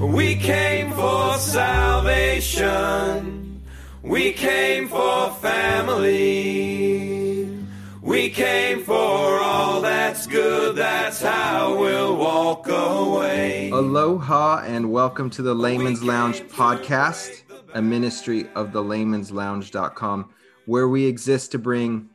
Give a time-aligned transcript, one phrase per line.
[0.00, 2.72] We came for salvation.
[4.00, 6.88] We came for family.
[8.00, 10.76] We came for all that's good.
[10.76, 13.68] That's how we'll walk away.
[13.68, 17.42] Aloha and welcome to the Layman's Lounge podcast,
[17.74, 20.32] a ministry of the laymanslounge.com,
[20.64, 22.08] where we exist to bring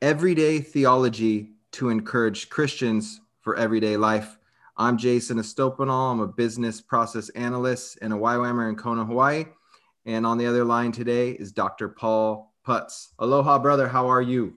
[0.00, 4.38] everyday theology to encourage Christians for everyday life.
[4.82, 6.10] I'm Jason Estopanol.
[6.10, 9.44] I'm a business process analyst and a YWAMer in Kona, Hawaii.
[10.06, 11.88] And on the other line today is Dr.
[11.88, 13.10] Paul Putz.
[13.20, 13.86] Aloha, brother.
[13.86, 14.54] How are you?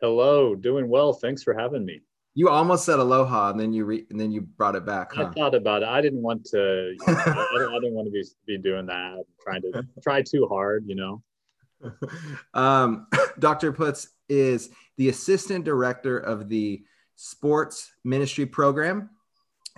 [0.00, 1.12] Hello, doing well.
[1.12, 2.00] Thanks for having me.
[2.34, 5.12] You almost said aloha, and then you re- and then you brought it back.
[5.12, 5.26] Huh?
[5.26, 5.88] I thought about it.
[5.88, 6.96] I didn't want to.
[6.98, 9.22] You know, I, didn't, I, didn't, want to be be doing that.
[9.44, 11.22] Trying to try too hard, you know.
[12.54, 13.06] um,
[13.38, 13.72] Dr.
[13.72, 16.82] Putz is the assistant director of the
[17.14, 19.10] sports ministry program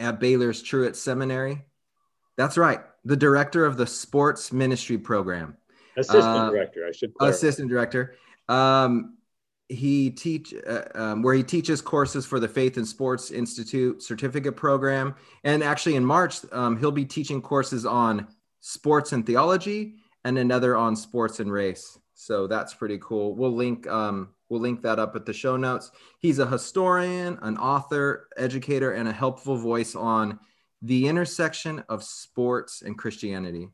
[0.01, 1.63] at Baylor's Truett Seminary.
[2.37, 5.57] That's right, the director of the sports ministry program.
[5.97, 7.15] Assistant uh, director, I should.
[7.15, 7.37] Clarify.
[7.37, 8.17] Assistant director.
[8.49, 9.19] Um,
[9.69, 14.57] he teach uh, um, where he teaches courses for the Faith and Sports Institute certificate
[14.57, 18.27] program, and actually in March um, he'll be teaching courses on
[18.61, 21.99] sports and theology, and another on sports and race.
[22.15, 23.35] So that's pretty cool.
[23.35, 25.91] We'll link um, we'll link that up at the show notes.
[26.19, 30.39] He's a historian, an author, educator, and a helpful voice on
[30.83, 33.69] the intersection of sports and Christianity.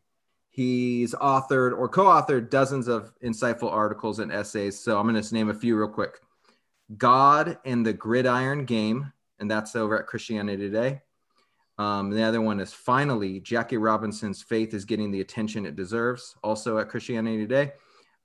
[0.51, 4.79] He's authored or co-authored dozens of insightful articles and essays.
[4.79, 6.21] So I'm going to name a few real quick.
[6.97, 11.03] God and the Gridiron Game, and that's over at Christianity Today.
[11.79, 16.35] Um, the other one is finally Jackie Robinson's faith is getting the attention it deserves,
[16.43, 17.73] also at Christianity Today.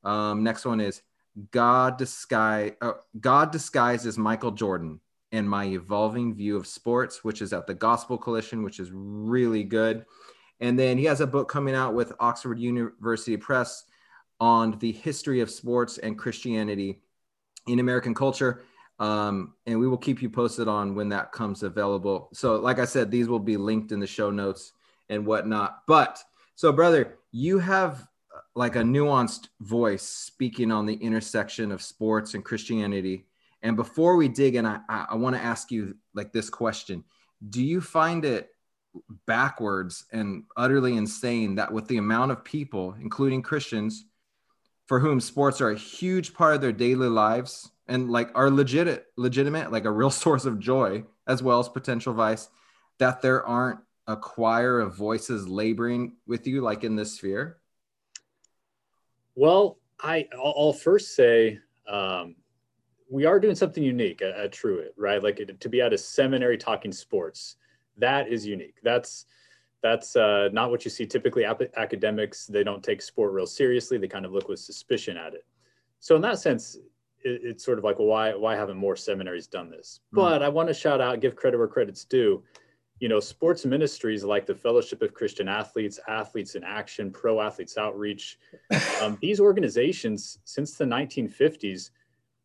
[0.04, 1.02] Um, next one is
[1.52, 5.00] God disguise uh, God disguised as Michael Jordan
[5.32, 9.64] and my evolving view of sports, which is at the Gospel Coalition, which is really
[9.64, 10.06] good.
[10.60, 13.86] And then he has a book coming out with Oxford University Press
[14.40, 17.02] on the history of sports and Christianity
[17.68, 18.64] in American culture.
[19.00, 22.30] Um, and we will keep you posted on when that comes available.
[22.34, 24.74] So, like I said, these will be linked in the show notes
[25.10, 25.84] and whatnot.
[25.88, 26.24] But
[26.56, 28.08] so, brother, you have
[28.56, 33.26] like a nuanced voice speaking on the intersection of sports and Christianity.
[33.62, 37.04] And before we dig in, I, I want to ask you like this question
[37.50, 38.50] Do you find it
[39.26, 44.06] backwards and utterly insane that with the amount of people, including Christians,
[44.88, 49.06] for whom sports are a huge part of their daily lives and like are legit
[49.16, 52.50] legitimate, like a real source of joy as well as potential vice,
[53.00, 57.61] that there aren't a choir of voices laboring with you like in this sphere?
[59.42, 61.58] Well, I I'll first say
[61.88, 62.36] um,
[63.10, 65.24] we are doing something unique at, at Truett, right?
[65.24, 67.56] Like to be at a seminary talking sports,
[67.98, 68.76] that is unique.
[68.84, 69.26] That's
[69.82, 71.44] that's uh, not what you see typically.
[71.44, 73.98] academics they don't take sport real seriously.
[73.98, 75.44] They kind of look with suspicion at it.
[76.00, 76.76] So in that sense,
[77.24, 80.02] it, it's sort of like, well, why why haven't more seminaries done this?
[80.14, 80.18] Mm.
[80.18, 82.44] But I want to shout out, give credit where credit's due
[83.02, 87.76] you know, sports ministries like the Fellowship of Christian Athletes, Athletes in Action, Pro Athletes
[87.76, 88.38] Outreach,
[89.02, 91.90] um, these organizations since the 1950s,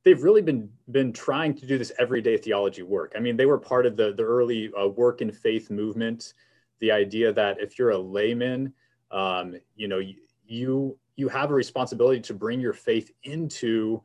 [0.02, 3.12] they've really been been trying to do this everyday theology work.
[3.14, 6.32] I mean, they were part of the the early uh, work in faith movement.
[6.80, 8.72] The idea that if you're a layman,
[9.10, 10.00] um, you know,
[10.46, 14.02] you you have a responsibility to bring your faith into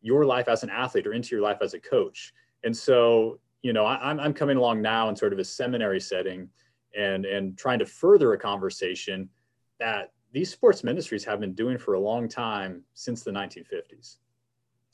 [0.00, 2.34] your life as an athlete or into your life as a coach.
[2.64, 6.00] And so you know, I, am I'm coming along now in sort of a seminary
[6.00, 6.48] setting
[6.96, 9.28] and, and trying to further a conversation
[9.78, 14.16] that these sports ministries have been doing for a long time since the 1950s.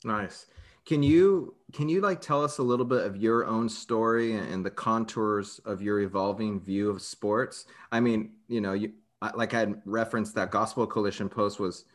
[0.03, 0.47] Nice.
[0.85, 4.65] Can you can you like tell us a little bit of your own story and
[4.65, 7.65] the contours of your evolving view of sports?
[7.91, 8.93] I mean, you know, you
[9.35, 11.85] like I had referenced that Gospel Coalition post was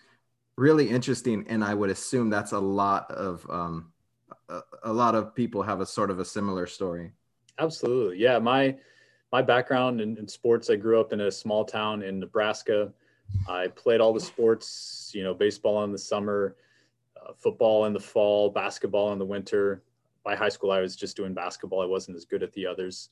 [0.57, 3.93] really interesting, and I would assume that's a lot of um,
[4.49, 7.13] a, lot of people have a sort of a similar story.
[7.59, 8.19] Absolutely.
[8.19, 8.39] Yeah.
[8.39, 8.77] My,
[9.33, 12.93] my background in, in, sports, I grew up in a small town in Nebraska.
[13.49, 16.57] I played all the sports, you know, baseball in the summer,
[17.17, 19.83] uh, football in the fall, basketball in the winter.
[20.25, 21.83] By high school, I was just doing basketball.
[21.83, 23.11] I wasn't as good at the others.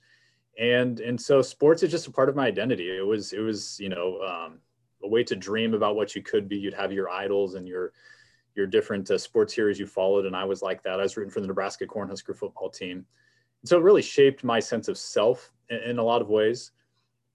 [0.58, 2.94] And, and so sports is just a part of my identity.
[2.96, 4.58] It was, it was, you know, um,
[5.02, 6.56] a way to dream about what you could be.
[6.56, 7.92] You'd have your idols and your,
[8.54, 10.26] your different uh, sports heroes you followed.
[10.26, 11.00] And I was like that.
[11.00, 13.04] I was rooting for the Nebraska Cornhusker football team.
[13.62, 16.72] And so it really shaped my sense of self in, in, a lot of ways.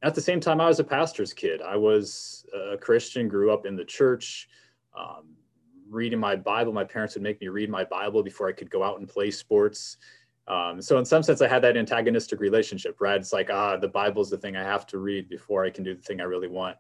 [0.04, 1.62] At the same time, I was a pastor's kid.
[1.62, 4.48] I was a Christian, grew up in the church,
[4.98, 5.26] um,
[5.90, 6.72] reading my Bible.
[6.72, 9.32] My parents would make me read my Bible before I could go out and play
[9.32, 9.98] sports.
[10.48, 13.20] Um, so in some sense, I had that antagonistic relationship, right?
[13.20, 15.96] It's like, ah, the Bible's the thing I have to read before I can do
[15.96, 16.78] the thing I really want.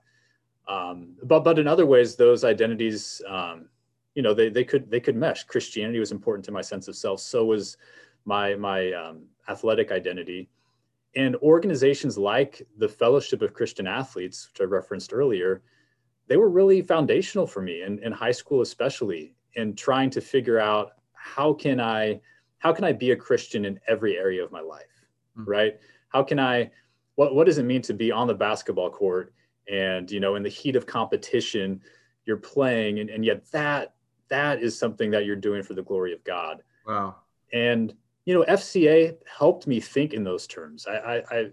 [0.68, 3.70] Um, but but in other ways, those identities, um,
[4.18, 5.44] you know, they they could they could mesh.
[5.44, 7.20] Christianity was important to my sense of self.
[7.20, 7.78] So was
[8.26, 10.50] my my um, athletic identity,
[11.16, 15.62] and organizations like the Fellowship of Christian Athletes, which I referenced earlier,
[16.26, 20.60] they were really foundational for me in, in high school, especially in trying to figure
[20.60, 22.20] out how can I
[22.58, 25.06] how can I be a Christian in every area of my life,
[25.38, 25.48] mm-hmm.
[25.48, 25.80] right?
[26.10, 26.72] How can I
[27.18, 29.36] what what does it mean to be on the basketball court
[29.70, 31.80] and you know in the heat of competition
[32.26, 33.94] you're playing and, and yet that
[34.30, 36.64] that is something that you're doing for the glory of God.
[36.86, 37.16] Wow.
[37.54, 37.94] And
[38.26, 40.86] you know, FCA helped me think in those terms.
[40.86, 41.52] I, I, I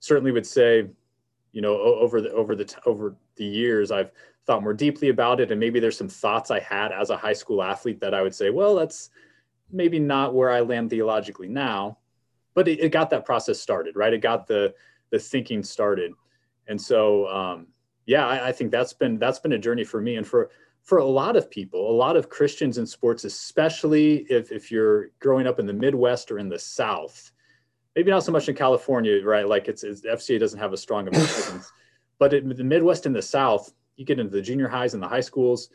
[0.00, 0.88] certainly would say,
[1.52, 4.10] you know, over the over the over the years, I've
[4.46, 7.34] thought more deeply about it, and maybe there's some thoughts I had as a high
[7.34, 9.10] school athlete that I would say, well, that's
[9.70, 11.98] maybe not where I land theologically now,
[12.54, 14.12] but it, it got that process started, right?
[14.12, 14.74] It got the
[15.10, 16.12] the thinking started,
[16.68, 17.66] and so um,
[18.06, 20.50] yeah, I, I think that's been that's been a journey for me, and for
[20.84, 25.08] for a lot of people, a lot of Christians in sports, especially if, if you're
[25.18, 27.32] growing up in the Midwest or in the South,
[27.96, 29.48] maybe not so much in California, right?
[29.48, 31.72] Like it's, it's FCA doesn't have a strong presence,
[32.18, 35.08] but in the Midwest and the South, you get into the junior highs and the
[35.08, 35.70] high schools,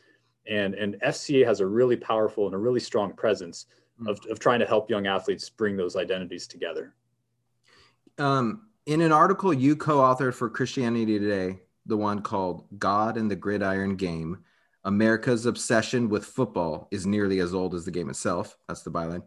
[0.48, 3.66] and and FCA has a really powerful and a really strong presence
[4.02, 4.10] mm.
[4.10, 6.94] of, of trying to help young athletes bring those identities together.
[8.18, 13.36] Um, in an article you co-authored for Christianity Today, the one called "God and the
[13.36, 14.40] Gridiron Game."
[14.84, 18.58] America's obsession with football is nearly as old as the game itself.
[18.68, 19.24] That's the byline.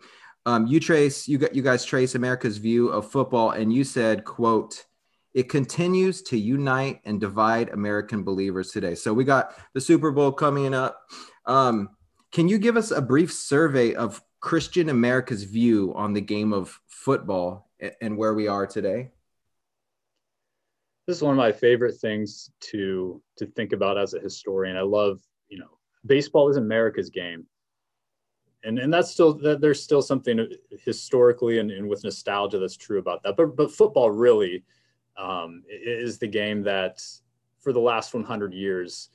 [0.47, 4.25] Um, you trace, you got, you guys trace America's view of football, and you said,
[4.25, 4.85] "quote
[5.35, 10.33] It continues to unite and divide American believers today." So we got the Super Bowl
[10.33, 10.99] coming up.
[11.47, 11.91] Um,
[12.33, 16.79] can you give us a brief survey of Christian America's view on the game of
[16.89, 17.71] football
[18.01, 19.13] and where we are today?
[21.07, 24.77] This is one of my favorite things to to think about as a historian.
[24.77, 25.21] I love
[25.53, 27.47] you know, baseball is America's game.
[28.65, 30.49] And, and that's still that there's still something
[30.85, 33.37] historically and, and with nostalgia that's true about that.
[33.37, 34.65] But but football really
[35.17, 37.05] um, is the game that
[37.59, 39.11] for the last 100 years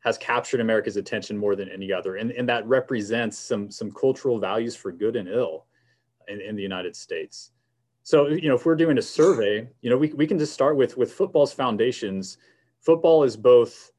[0.00, 4.38] has captured America's attention more than any other, and, and that represents some some cultural
[4.38, 5.64] values for good and ill
[6.28, 7.52] in, in the United States.
[8.02, 10.76] So you know, if we're doing a survey, you know, we, we can just start
[10.76, 12.36] with with football's foundations.
[12.80, 13.93] Football is both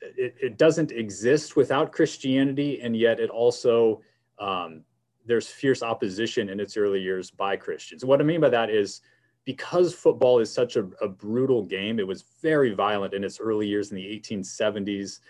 [0.00, 4.00] it, it doesn't exist without Christianity, and yet it also
[4.38, 4.84] um,
[5.26, 8.04] there's fierce opposition in its early years by Christians.
[8.04, 9.02] What I mean by that is
[9.44, 13.66] because football is such a, a, brutal game, it was very violent in its early
[13.66, 15.20] years in the 1870s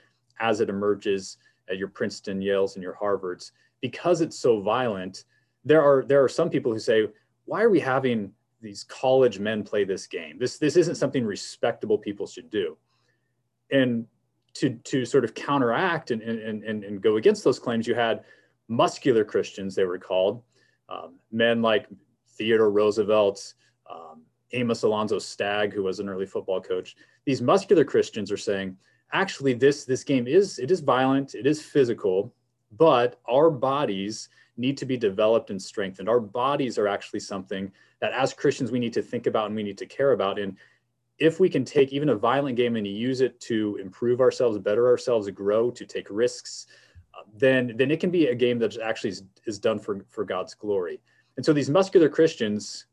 [0.40, 1.36] as it emerges
[1.70, 3.52] at your Princeton, Yales, and your Harvards.
[3.80, 5.24] Because it's so violent,
[5.64, 7.06] there are there are some people who say,
[7.44, 10.36] why are we having these college men play this game?
[10.38, 12.76] This this isn't something respectable people should do.
[13.70, 14.06] And
[14.54, 18.24] to to sort of counteract and and and, and go against those claims, you had
[18.68, 20.42] muscular Christians, they were called,
[20.88, 21.86] um, men like
[22.36, 23.54] Theodore Roosevelt,
[23.90, 24.22] um,
[24.52, 26.96] Amos Alonzo Stagg, who was an early football coach.
[27.24, 28.76] These muscular Christians are saying,
[29.12, 32.34] actually, this this game is it is violent, it is physical,
[32.76, 36.08] but our bodies need to be developed and strengthened.
[36.08, 39.62] Our bodies are actually something that, as Christians, we need to think about and we
[39.62, 40.38] need to care about.
[40.38, 40.56] And
[41.18, 44.86] if we can take even a violent game and use it to improve ourselves, better
[44.86, 46.66] ourselves, grow, to take risks,
[47.14, 50.24] uh, then then it can be a game that actually is, is done for for
[50.24, 51.00] God's glory.
[51.36, 52.86] And so these muscular Christians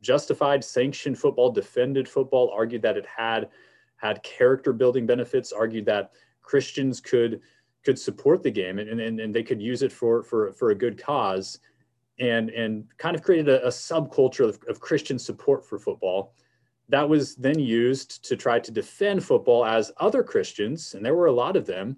[0.00, 3.48] justified, sanctioned football, defended football, argued that it had
[3.96, 7.40] had character building benefits, argued that Christians could
[7.84, 10.74] could support the game and, and, and they could use it for for for a
[10.74, 11.60] good cause
[12.18, 16.34] and and kind of created a, a subculture of, of Christian support for football
[16.90, 21.26] that was then used to try to defend football as other Christians, and there were
[21.26, 21.96] a lot of them,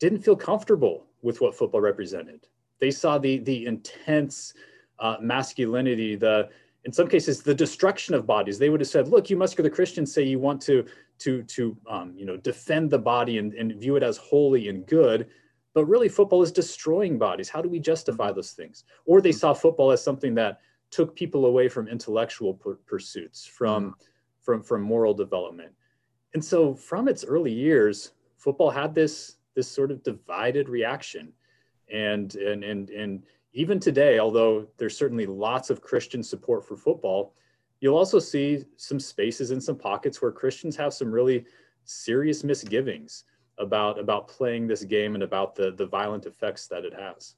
[0.00, 2.46] didn't feel comfortable with what football represented.
[2.80, 4.54] They saw the, the intense
[4.98, 6.48] uh, masculinity, the
[6.84, 8.58] in some cases the destruction of bodies.
[8.58, 10.86] They would have said, "Look, you muscular Christians say you want to
[11.20, 14.86] to to um, you know defend the body and, and view it as holy and
[14.86, 15.28] good."
[15.74, 17.48] But really, football is destroying bodies.
[17.48, 18.84] How do we justify those things?
[19.04, 20.60] Or they saw football as something that
[20.90, 22.54] took people away from intellectual
[22.86, 23.94] pursuits, from, mm.
[24.40, 25.72] from, from moral development.
[26.34, 31.32] And so from its early years, football had this, this sort of divided reaction.
[31.92, 37.34] And, and, and, and even today, although there's certainly lots of Christian support for football,
[37.80, 41.44] you'll also see some spaces and some pockets where Christians have some really
[41.84, 43.24] serious misgivings
[43.58, 47.36] about, about playing this game and about the, the violent effects that it has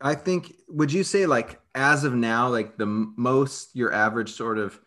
[0.00, 4.58] I think would you say like as of now, like the most your average sort
[4.58, 4.80] of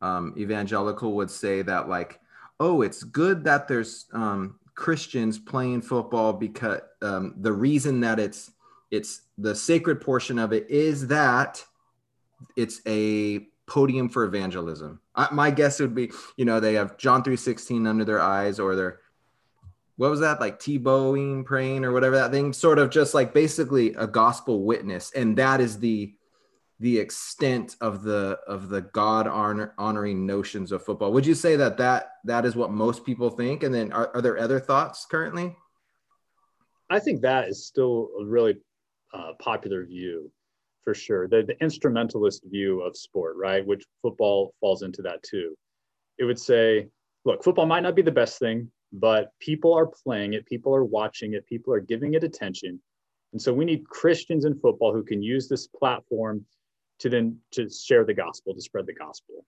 [0.00, 2.20] um, evangelical would say that like,
[2.58, 8.52] oh, it's good that there's um, Christians playing football because um, the reason that it's
[8.90, 11.64] it's the sacred portion of it is that
[12.56, 15.00] it's a podium for evangelism.
[15.14, 18.58] I, my guess would be, you know, they have John three sixteen under their eyes,
[18.58, 19.00] or they're
[20.00, 23.92] what was that like Tebowing praying or whatever that thing, sort of just like basically
[23.96, 26.14] a gospel witness, and that is the
[26.78, 31.12] the extent of the of the God honor, honoring notions of football.
[31.12, 33.62] Would you say that that that is what most people think?
[33.62, 35.54] And then are, are there other thoughts currently?
[36.88, 38.56] I think that is still a really
[39.12, 40.32] uh, popular view
[40.82, 41.28] for sure.
[41.28, 43.66] The, the instrumentalist view of sport, right?
[43.66, 45.54] Which football falls into that too.
[46.16, 46.88] It would say,
[47.26, 50.84] look, football might not be the best thing, but people are playing it, people are
[50.84, 52.80] watching it, people are giving it attention.
[53.32, 56.44] And so we need Christians in football who can use this platform
[56.98, 59.44] to then to share the gospel, to spread the gospel.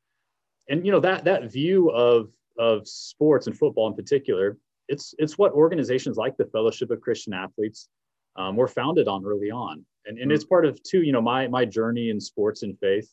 [0.68, 4.58] And you know that that view of of sports and football in particular,
[4.88, 7.88] it's it's what organizations like the Fellowship of Christian Athletes
[8.36, 10.32] um, were founded on early on, and and mm-hmm.
[10.32, 11.02] it's part of too.
[11.02, 13.12] You know my my journey in sports and faith.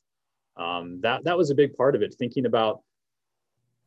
[0.58, 2.14] Um, that that was a big part of it.
[2.14, 2.82] Thinking about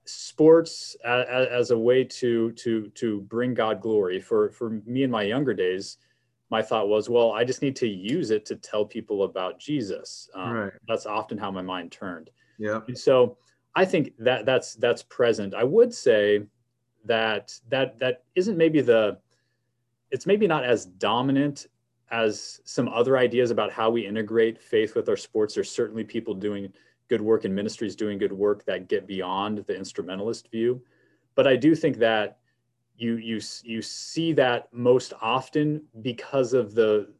[0.04, 4.20] sports as, as a way to to to bring God glory.
[4.20, 5.98] For for me in my younger days,
[6.50, 10.28] my thought was, well, I just need to use it to tell people about Jesus.
[10.34, 10.72] Um, right.
[10.86, 12.30] That's often how my mind turned.
[12.58, 12.80] Yeah.
[12.86, 13.38] And so
[13.74, 15.54] I think that that's that's present.
[15.54, 16.42] I would say
[17.04, 19.18] that that that isn't maybe the
[20.10, 21.68] it's maybe not as dominant
[22.10, 25.54] as some other ideas about how we integrate faith with our sports.
[25.54, 26.70] There's certainly people doing
[27.12, 30.80] good work in ministries doing good work that get beyond the instrumentalist view.
[31.34, 32.38] But I do think that
[32.96, 37.12] you you you see that most often because of the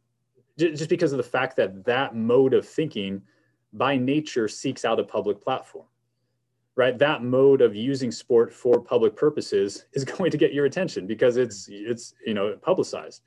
[0.57, 3.21] just because of the fact that that mode of thinking
[3.73, 5.85] by nature seeks out a public platform
[6.75, 11.07] right that mode of using sport for public purposes is going to get your attention
[11.07, 13.21] because it's it's you know publicized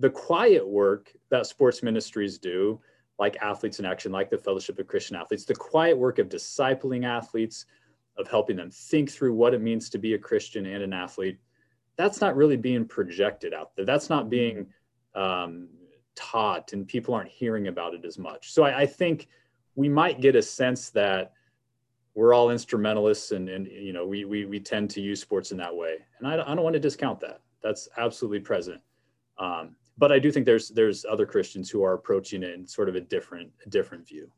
[0.00, 2.80] the quiet work that sports ministries do
[3.18, 7.04] like athletes in action like the fellowship of christian athletes the quiet work of discipling
[7.04, 7.66] athletes
[8.16, 11.38] of helping them think through what it means to be a christian and an athlete
[11.98, 13.84] that's not really being projected out there.
[13.84, 14.68] That's not being
[15.14, 15.68] um,
[16.14, 18.52] taught, and people aren't hearing about it as much.
[18.52, 19.28] So I, I, think
[19.74, 21.32] we might get a sense that
[22.14, 25.58] we're all instrumentalists, and, and you know we, we we tend to use sports in
[25.58, 25.96] that way.
[26.18, 27.40] And I, I don't want to discount that.
[27.62, 28.80] That's absolutely present.
[29.38, 32.88] Um, but I do think there's there's other Christians who are approaching it in sort
[32.88, 34.30] of a different a different view.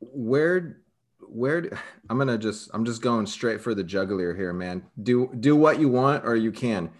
[0.00, 0.80] Where
[1.20, 1.70] where do,
[2.08, 4.82] I'm gonna just I'm just going straight for the juggler here, man.
[5.02, 6.90] Do do what you want or you can.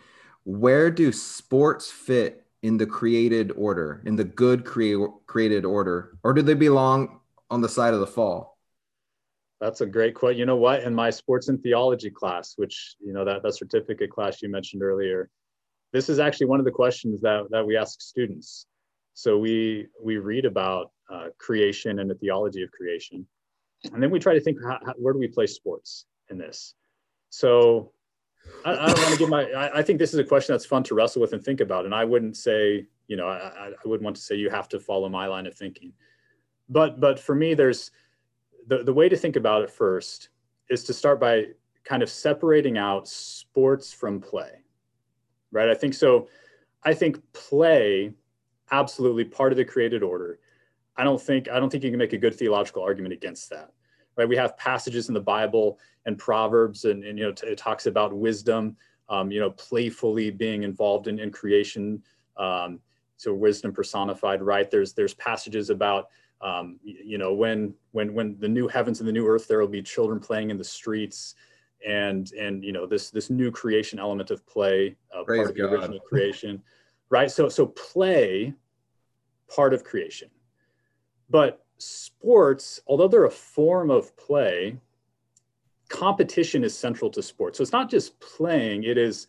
[0.44, 6.32] Where do sports fit in the created order, in the good create, created order, or
[6.32, 7.20] do they belong
[7.50, 8.58] on the side of the fall?
[9.60, 10.38] That's a great question.
[10.38, 10.82] You know what?
[10.84, 14.82] In my sports and theology class, which you know that that certificate class you mentioned
[14.82, 15.28] earlier,
[15.92, 18.66] this is actually one of the questions that that we ask students.
[19.14, 23.26] So we we read about uh, creation and the theology of creation
[23.92, 26.74] and then we try to think how, how, where do we place sports in this?
[27.30, 27.92] So
[28.64, 30.66] I, I, don't want to give my I, I, think this is a question that's
[30.66, 33.72] fun to wrestle with and think about and i wouldn't say you know I, I
[33.84, 35.92] wouldn't want to say you have to follow my line of thinking.
[36.68, 37.90] But but for me there's
[38.66, 40.30] the, the way to think about it first
[40.68, 41.46] is to start by
[41.84, 44.62] kind of separating out sports from play
[45.52, 46.28] right i think so
[46.84, 48.12] i think play
[48.70, 50.38] absolutely part of the created order
[51.00, 53.72] I don't think I don't think you can make a good theological argument against that.
[54.16, 54.28] Right?
[54.28, 57.86] We have passages in the Bible and Proverbs, and, and you know, t- it talks
[57.86, 58.76] about wisdom.
[59.08, 62.02] Um, you know, playfully being involved in, in creation.
[62.36, 62.78] Um,
[63.16, 64.70] so wisdom personified, right?
[64.70, 66.08] There's there's passages about
[66.42, 69.68] um, you know when when when the new heavens and the new earth there will
[69.68, 71.34] be children playing in the streets
[71.86, 75.62] and and you know this this new creation element of play uh, part of the
[75.62, 76.62] original creation
[77.08, 78.52] right so so play
[79.48, 80.28] part of creation
[81.30, 84.76] but sports, although they're a form of play,
[85.88, 87.58] competition is central to sports.
[87.58, 89.26] So it's not just playing, it is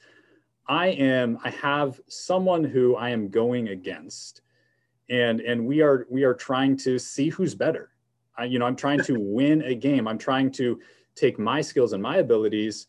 [0.67, 4.41] I am I have someone who I am going against.
[5.09, 7.89] And and we are we are trying to see who's better.
[8.37, 10.07] I, you know, I'm trying to win a game.
[10.07, 10.79] I'm trying to
[11.15, 12.87] take my skills and my abilities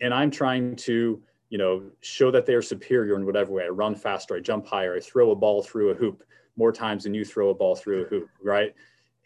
[0.00, 3.64] and I'm trying to, you know, show that they are superior in whatever way.
[3.64, 6.24] I run faster, I jump higher, I throw a ball through a hoop
[6.56, 8.74] more times than you throw a ball through a hoop, right?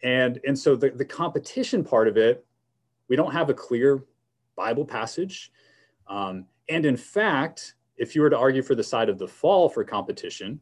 [0.03, 2.45] And and so the, the competition part of it,
[3.07, 4.03] we don't have a clear
[4.55, 5.51] Bible passage.
[6.07, 9.69] Um, and in fact, if you were to argue for the side of the fall
[9.69, 10.59] for competition,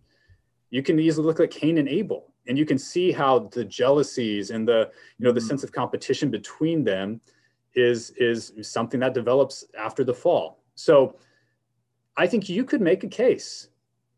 [0.70, 4.52] you can easily look at Cain and Abel, and you can see how the jealousies
[4.52, 5.48] and the you know the Mhm.
[5.48, 7.20] sense of competition between them
[7.76, 10.60] is is something that develops after the fall.
[10.76, 11.16] So
[12.18, 13.70] i think you could make a case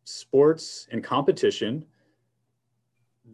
[0.04, 1.86] sports and competition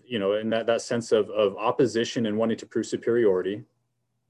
[0.05, 3.63] you know in that that sense of of opposition and wanting to prove superiority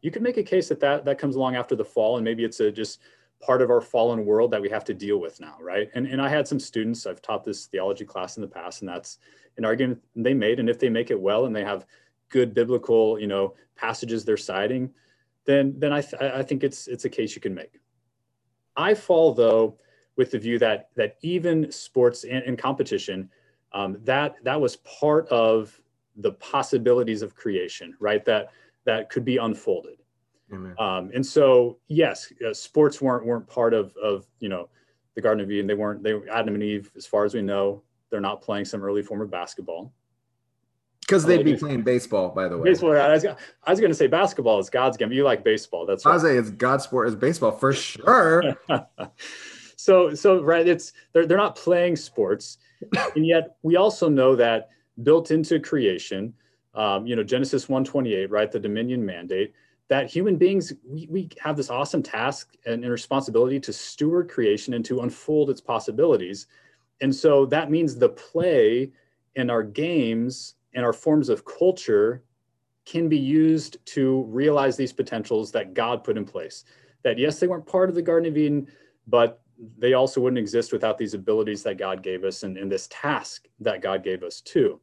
[0.02, 2.44] you could make a case that that that comes along after the fall and maybe
[2.44, 3.00] it's a just
[3.40, 5.90] part of our fallen world that we have to deal with now right?
[5.94, 8.90] And and i had some students i've taught this theology class in the past and
[8.90, 9.20] that's
[9.58, 10.62] an argument they made.
[10.62, 11.86] And if they make it well and they have
[12.30, 14.90] good biblical you know passages they're citing
[15.46, 17.80] then then i th- i think it's it's a case you can make
[18.76, 19.78] i fall though
[20.16, 23.30] with the view that that even sports and, and competition
[23.74, 25.80] um, that that was part of
[26.18, 28.52] the possibilities of creation right that
[28.86, 30.02] that could be unfolded
[30.80, 34.70] um, and so, yes, uh, sports weren't weren't part of of you know
[35.16, 35.68] the Garden of Eden.
[35.68, 36.04] They weren't.
[36.04, 39.02] They were Adam and Eve, as far as we know, they're not playing some early
[39.02, 39.94] form of basketball.
[41.12, 42.70] Because they'd be playing baseball, by the way.
[42.70, 42.96] Baseball.
[42.98, 45.12] I was, I was going to say basketball is God's game.
[45.12, 45.86] You like baseball.
[45.86, 46.14] That's I right.
[46.14, 48.56] was say it's God's sport is baseball for sure.
[49.76, 50.66] so so right.
[50.66, 52.60] It's they're they're not playing sports,
[53.16, 54.70] and yet we also know that
[55.04, 56.34] built into creation,
[56.76, 59.54] um, you know Genesis one twenty eight, right, the dominion mandate.
[59.90, 64.74] that human beings we, we have this awesome task and, and responsibility to steward creation
[64.76, 66.48] and to unfold its possibilities
[67.02, 68.90] and so that means the play
[69.36, 72.24] in our games and our forms of culture
[72.86, 76.66] can be used to realize these potentials that god put in place.
[77.04, 78.68] That yes they weren't part of the garden of eden
[79.08, 79.42] but
[79.78, 83.48] they also wouldn't exist without these abilities that god gave us and, and this task
[83.60, 84.80] that god gave us too.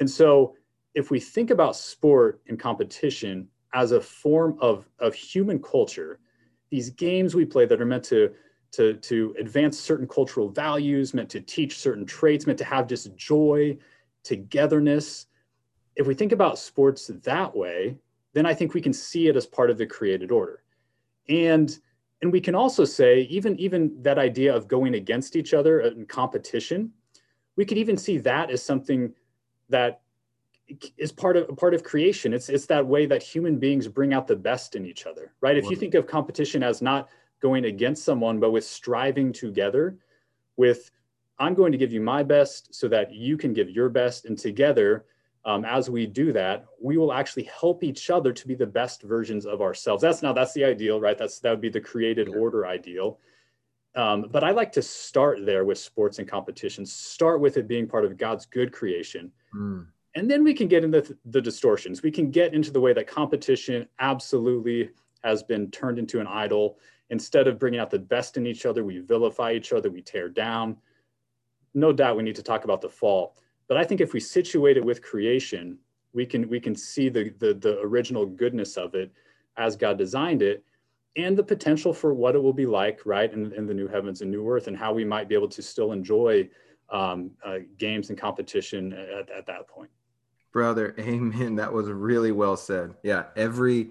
[0.00, 0.54] And so
[0.94, 6.18] if we think about sport and competition as a form of, of human culture,
[6.70, 8.32] these games we play that are meant to,
[8.72, 13.14] to, to advance certain cultural values, meant to teach certain traits, meant to have just
[13.16, 13.76] joy,
[14.22, 15.26] togetherness.
[15.96, 17.98] If we think about sports that way,
[18.32, 20.62] then I think we can see it as part of the created order.
[21.28, 21.78] And
[22.22, 26.06] and we can also say even even that idea of going against each other in
[26.06, 26.92] competition,
[27.56, 29.12] we could even see that as something
[29.68, 30.02] that
[30.96, 32.32] is part of part of creation.
[32.32, 35.56] It's it's that way that human beings bring out the best in each other, right?
[35.56, 37.08] If you think of competition as not
[37.40, 39.98] going against someone, but with striving together,
[40.56, 40.90] with
[41.38, 44.38] I'm going to give you my best so that you can give your best, and
[44.38, 45.06] together,
[45.44, 49.02] um, as we do that, we will actually help each other to be the best
[49.02, 50.02] versions of ourselves.
[50.02, 51.18] That's now that's the ideal, right?
[51.18, 52.36] That's that would be the created Yeah.
[52.36, 53.18] order ideal.
[53.94, 56.86] Um, but I like to start there with sports and competition.
[56.86, 59.86] Start with it being part of God's good creation Mm.
[60.14, 62.94] and then we can get into th- the distortions we can get into the way
[62.94, 64.88] that competition absolutely
[65.24, 66.78] has been turned into an idol
[67.10, 70.30] instead of bringing out the best in each other we vilify each other we tear
[70.30, 70.74] down
[71.74, 73.36] no doubt we need to talk about the fall
[73.68, 75.78] but i think if we situate it with creation
[76.12, 79.12] we can we can see the the, the original goodness of it
[79.56, 80.64] as god designed it
[81.16, 84.22] and the potential for what it will be like right in, in the new heavens
[84.22, 86.48] and new earth and how we might be able to still enjoy
[86.90, 89.90] um, uh, games and competition at, at that point.
[90.52, 91.56] Brother amen.
[91.56, 92.94] That was really well said.
[93.02, 93.90] Yeah every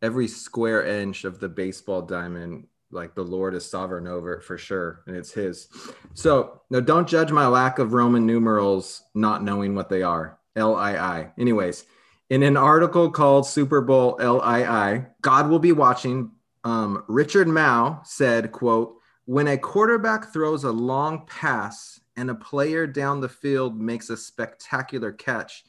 [0.00, 4.58] every square inch of the baseball diamond like the lord is sovereign over it for
[4.58, 5.68] sure and it's his.
[6.14, 10.38] So now don't judge my lack of roman numerals not knowing what they are.
[10.56, 11.84] Lii anyways
[12.28, 16.30] in an article called super bowl lii god will be watching
[16.64, 22.86] um, Richard Mouw said quote when a quarterback throws a long pass and a player
[22.86, 25.64] down the field makes a spectacular catch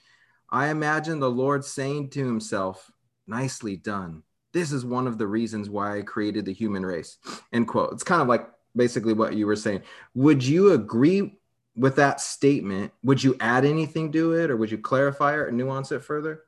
[0.53, 2.91] I imagine the Lord saying to himself,
[3.25, 4.21] Nicely done.
[4.53, 7.17] This is one of the reasons why I created the human race.
[7.51, 7.91] End quote.
[7.93, 9.81] It's kind of like basically what you were saying.
[10.13, 11.39] Would you agree
[11.75, 12.93] with that statement?
[13.03, 16.43] Would you add anything to it or would you clarify it or nuance it further?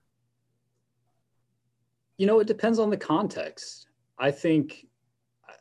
[2.17, 3.87] you know it depends on the context
[4.19, 4.87] i think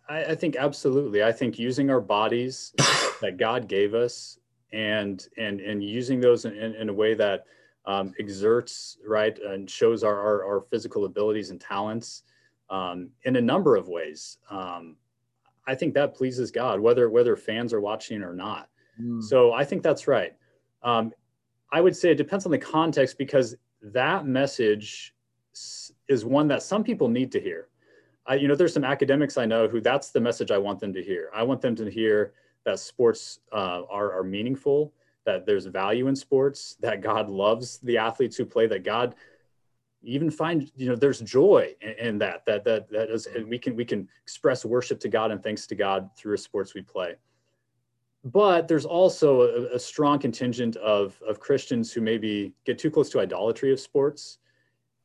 [0.09, 2.73] I, I think absolutely i think using our bodies
[3.21, 4.39] that god gave us
[4.73, 7.45] and and and using those in, in, in a way that
[7.87, 12.23] um, exerts right and shows our, our, our physical abilities and talents
[12.71, 14.97] um, in a number of ways um,
[15.67, 18.69] i think that pleases god whether whether fans are watching or not
[19.01, 19.23] Mm.
[19.23, 20.35] so I think that's right.
[20.83, 21.13] Um,
[21.73, 25.15] I would say it depends on the context because that message
[26.09, 27.69] is one that some people need to hear.
[28.27, 30.93] I, you know, there's some academics I know who that's the message I want them
[30.95, 31.31] to hear.
[31.35, 32.33] I want them to hear
[32.65, 34.93] that sports uh, are, are meaningful,
[35.27, 39.15] that there's value in sports, that God loves the athletes who play, that God
[40.05, 43.75] even find you know there's joy in, in that that that that is we can
[43.75, 47.17] we can express worship to God and thanks to God through a sports we play
[48.25, 53.11] but there's also a, a, strong contingent of, of Christians who maybe get too close
[53.11, 54.39] to idolatry of sports.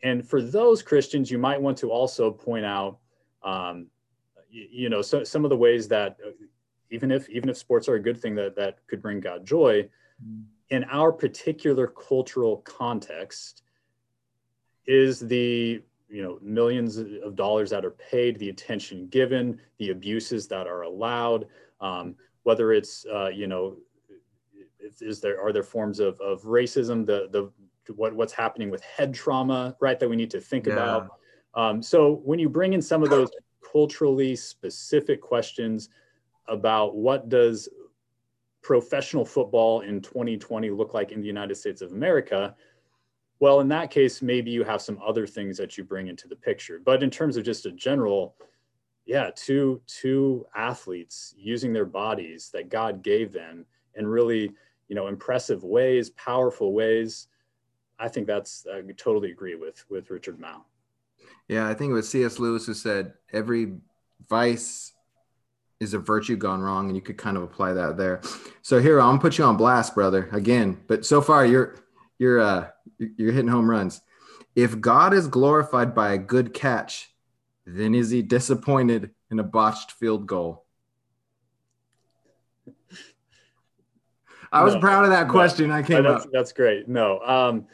[0.03, 2.99] And for those Christians, you might want to also point out,
[3.43, 3.87] um,
[4.49, 6.31] you, you, know, so, some of the ways that uh,
[6.91, 9.87] even if even if sports are a good thing that that could bring God joy,
[10.25, 10.43] mm.
[10.69, 13.63] in our particular cultural context,
[14.89, 20.47] is the you know millions of dollars that are paid, the attention given, the abuses
[20.47, 21.45] that are allowed.
[21.79, 23.77] Um, whether it's uh, you know
[24.99, 29.13] is there are there forms of, of racism the the what what's happening with head
[29.13, 30.73] trauma right that we need to think yeah.
[30.73, 31.07] about
[31.53, 33.29] um, so when you bring in some of those
[33.71, 35.89] culturally specific questions
[36.47, 37.69] about what does
[38.61, 42.55] professional football in 2020 look like in the united states of america
[43.39, 46.35] well in that case maybe you have some other things that you bring into the
[46.35, 48.35] picture but in terms of just a general
[49.09, 54.51] yeah, two two athletes using their bodies that God gave them in really,
[54.87, 57.27] you know, impressive ways, powerful ways.
[57.97, 60.61] I think that's I totally agree with with Richard Mouw.
[61.47, 62.37] Yeah, I think it was C.S.
[62.37, 63.77] Lewis who said every
[64.29, 64.93] vice
[65.79, 68.21] is a virtue gone wrong, and you could kind of apply that there.
[68.61, 70.81] So here, I'm gonna put you on blast, brother, again.
[70.85, 71.77] But so far, you're
[72.19, 74.01] you're uh you're hitting home runs.
[74.55, 77.11] If God is glorified by a good catch,
[77.65, 80.65] then is he disappointed in a botched field goal?
[84.51, 85.69] I was no, proud of that question.
[85.69, 86.31] No, I came that's, up.
[86.31, 86.87] That's great.
[86.87, 87.67] No, um,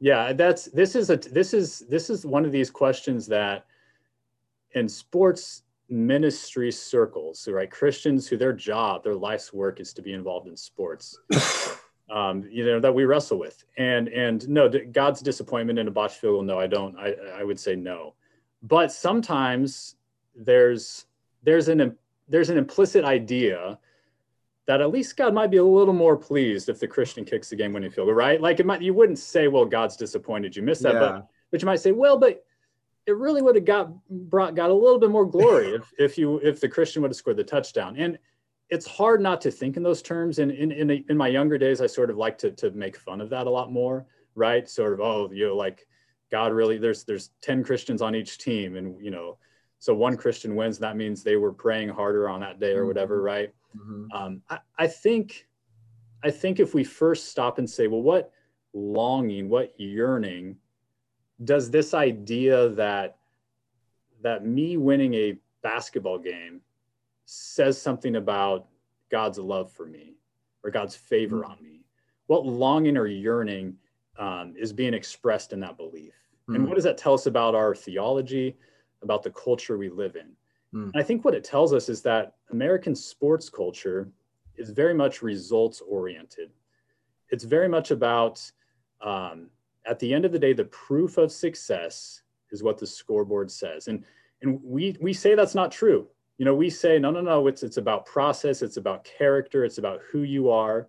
[0.00, 3.66] yeah, that's this is a this is this is one of these questions that
[4.72, 7.70] in sports ministry circles, right?
[7.70, 11.18] Christians who their job, their life's work is to be involved in sports.
[12.10, 16.16] Um, you know that we wrestle with, and and no, God's disappointment in a botched
[16.16, 16.42] field goal.
[16.42, 16.96] No, I don't.
[16.98, 18.14] I I would say no
[18.62, 19.96] but sometimes
[20.34, 21.06] there's
[21.42, 21.96] there's an
[22.28, 23.78] there's an implicit idea
[24.66, 27.56] that at least God might be a little more pleased if the Christian kicks the
[27.56, 28.40] game winning field goal, right?
[28.40, 31.00] Like it might you wouldn't say, well, God's disappointed you missed that, yeah.
[31.00, 32.44] but but you might say, well, but
[33.06, 36.38] it really would have got brought God a little bit more glory if if you
[36.38, 37.96] if the Christian would have scored the touchdown.
[37.96, 38.18] And
[38.70, 40.38] it's hard not to think in those terms.
[40.38, 43.20] And in in, in my younger days, I sort of like to to make fun
[43.20, 44.68] of that a lot more, right?
[44.68, 45.86] Sort of, oh, you know, like
[46.30, 49.36] God really there's there's 10 Christians on each team and you know
[49.78, 53.16] so one Christian wins that means they were praying harder on that day or whatever
[53.16, 53.26] mm-hmm.
[53.26, 54.12] right mm-hmm.
[54.12, 55.48] um, I, I think
[56.22, 58.32] I think if we first stop and say well what
[58.72, 60.56] longing what yearning
[61.42, 63.16] does this idea that
[64.22, 66.60] that me winning a basketball game
[67.32, 68.66] says something about
[69.10, 70.16] God's love for me
[70.64, 71.52] or God's favor mm-hmm.
[71.52, 71.80] on me
[72.30, 73.74] what longing or yearning
[74.16, 76.14] um, is being expressed in that belief.
[76.48, 76.54] Mm.
[76.54, 78.56] And what does that tell us about our theology,
[79.02, 80.28] about the culture we live in?
[80.72, 80.92] Mm.
[80.94, 84.12] I think what it tells us is that American sports culture
[84.56, 86.50] is very much results oriented.
[87.30, 88.48] It's very much about,
[89.00, 89.50] um,
[89.84, 93.88] at the end of the day, the proof of success is what the scoreboard says.
[93.88, 94.04] And,
[94.40, 96.06] and we, we say that's not true.
[96.40, 99.76] You know, we say, no, no, no, it's, it's about process, it's about character, it's
[99.76, 100.88] about who you are.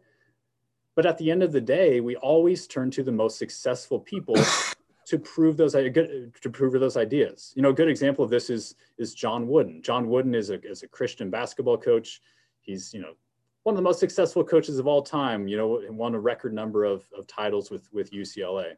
[0.95, 4.37] But at the end of the day, we always turn to the most successful people
[5.07, 7.51] to prove those uh, to prove those ideas.
[7.53, 9.81] You know, a good example of this is is John Wooden.
[9.81, 12.21] John Wooden is a is a Christian basketball coach.
[12.61, 13.15] He's you know
[13.63, 15.49] one of the most successful coaches of all time.
[15.49, 18.75] You know, won a record number of of titles with with UCLA.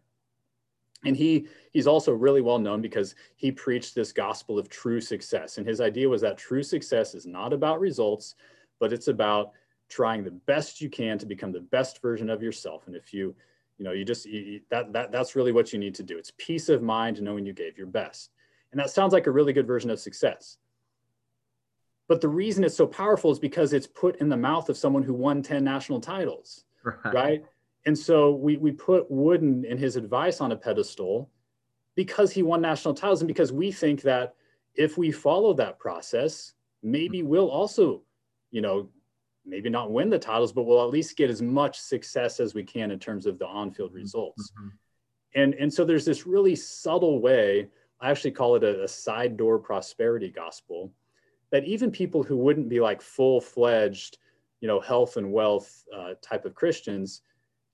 [1.05, 5.57] And he he's also really well known because he preached this gospel of true success.
[5.57, 8.35] And his idea was that true success is not about results,
[8.79, 9.51] but it's about
[9.89, 12.87] trying the best you can to become the best version of yourself.
[12.87, 13.35] And if you,
[13.77, 16.17] you know, you just you, that that that's really what you need to do.
[16.17, 18.31] It's peace of mind knowing you gave your best.
[18.71, 20.57] And that sounds like a really good version of success.
[22.07, 25.03] But the reason it's so powerful is because it's put in the mouth of someone
[25.03, 27.13] who won 10 national titles, right?
[27.13, 27.45] right?
[27.85, 31.29] And so we, we put Wooden and his advice on a pedestal
[31.95, 34.35] because he won national titles and because we think that
[34.75, 38.01] if we follow that process, maybe we'll also,
[38.51, 38.89] you know,
[39.45, 42.63] maybe not win the titles, but we'll at least get as much success as we
[42.63, 43.97] can in terms of the on-field mm-hmm.
[43.97, 44.51] results.
[44.51, 44.69] Mm-hmm.
[45.35, 47.67] And, and so there's this really subtle way,
[47.99, 50.91] I actually call it a, a side door prosperity gospel,
[51.51, 54.17] that even people who wouldn't be like full-fledged,
[54.61, 57.21] you know, health and wealth uh, type of Christians,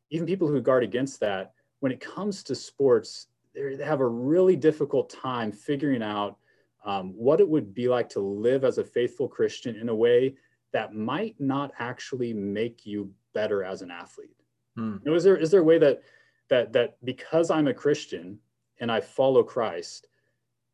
[0.10, 4.56] even people who guard against that, when it comes to sports, they have a really
[4.56, 6.38] difficult time figuring out
[6.86, 10.36] um, what it would be like to live as a faithful Christian in a way
[10.72, 14.36] that might not actually make you better as an athlete.
[14.76, 14.98] Hmm.
[15.04, 16.02] You know, is there is there a way that
[16.50, 18.40] that that because I'm a Christian
[18.80, 20.08] and I follow Christ,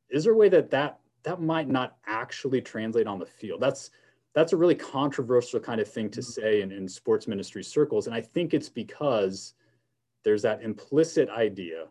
[0.09, 3.61] is there a way that that that might not actually translate on the field?
[3.61, 3.89] That's
[4.35, 6.41] that's a really controversial kind of thing to mm-hmm.
[6.41, 8.05] say in, in sports ministry circles.
[8.05, 9.53] And I think it's because
[10.23, 11.85] there's that implicit idea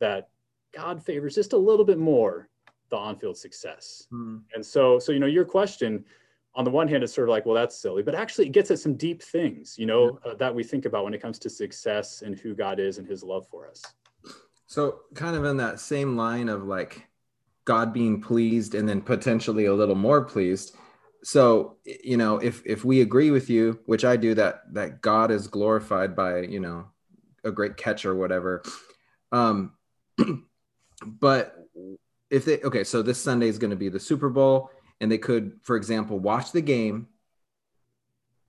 [0.00, 0.30] that
[0.72, 2.48] God favors just a little bit more
[2.88, 4.06] the on-field success.
[4.12, 4.42] Mm.
[4.54, 6.04] And so, so you know, your question
[6.56, 8.70] on the one hand, is sort of like, well, that's silly, but actually it gets
[8.70, 10.32] at some deep things, you know, yeah.
[10.32, 13.08] uh, that we think about when it comes to success and who God is and
[13.08, 13.82] his love for us.
[14.66, 17.06] So, kind of in that same line of like
[17.64, 20.76] God being pleased and then potentially a little more pleased.
[21.24, 25.30] So, you know, if if we agree with you, which I do that that God
[25.30, 26.86] is glorified by, you know,
[27.42, 28.62] a great catch or whatever.
[29.32, 29.72] Um
[31.06, 31.56] but
[32.30, 35.18] if they okay, so this Sunday is going to be the Super Bowl and they
[35.18, 37.08] could for example watch the game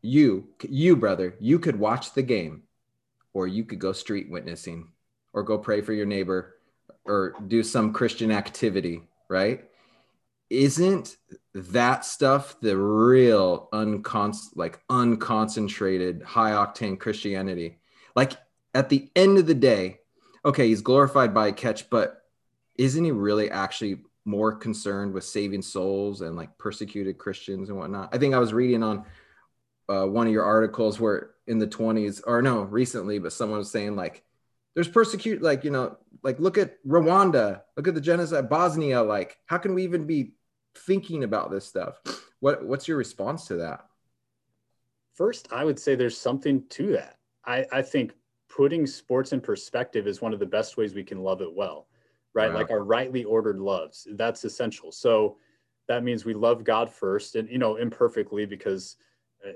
[0.01, 2.63] you you brother you could watch the game
[3.33, 4.87] or you could go street witnessing
[5.33, 6.55] or go pray for your neighbor
[7.05, 9.65] or do some christian activity right
[10.49, 11.17] isn't
[11.53, 17.77] that stuff the real uncon like unconcentrated high octane christianity
[18.15, 18.33] like
[18.73, 19.99] at the end of the day
[20.43, 22.21] okay he's glorified by a catch but
[22.77, 28.09] isn't he really actually more concerned with saving souls and like persecuted Christians and whatnot.
[28.13, 29.05] I think I was reading on
[29.87, 33.69] uh, one of your articles where in the 20s, or no, recently, but someone was
[33.69, 34.23] saying like,
[34.73, 39.01] there's persecute, like, you know, like look at Rwanda, look at the genocide, Bosnia.
[39.01, 40.33] Like, how can we even be
[40.75, 41.99] thinking about this stuff?
[42.39, 43.85] What What's your response to that?
[45.13, 47.17] First, I would say there's something to that.
[47.45, 48.13] I, I think
[48.49, 51.87] putting sports in perspective is one of the best ways we can love it well
[52.35, 52.51] right?
[52.51, 52.59] Wow.
[52.59, 54.07] Like our rightly ordered loves.
[54.11, 54.91] That's essential.
[54.91, 55.37] So
[55.87, 58.97] that means we love God first, and you know, imperfectly because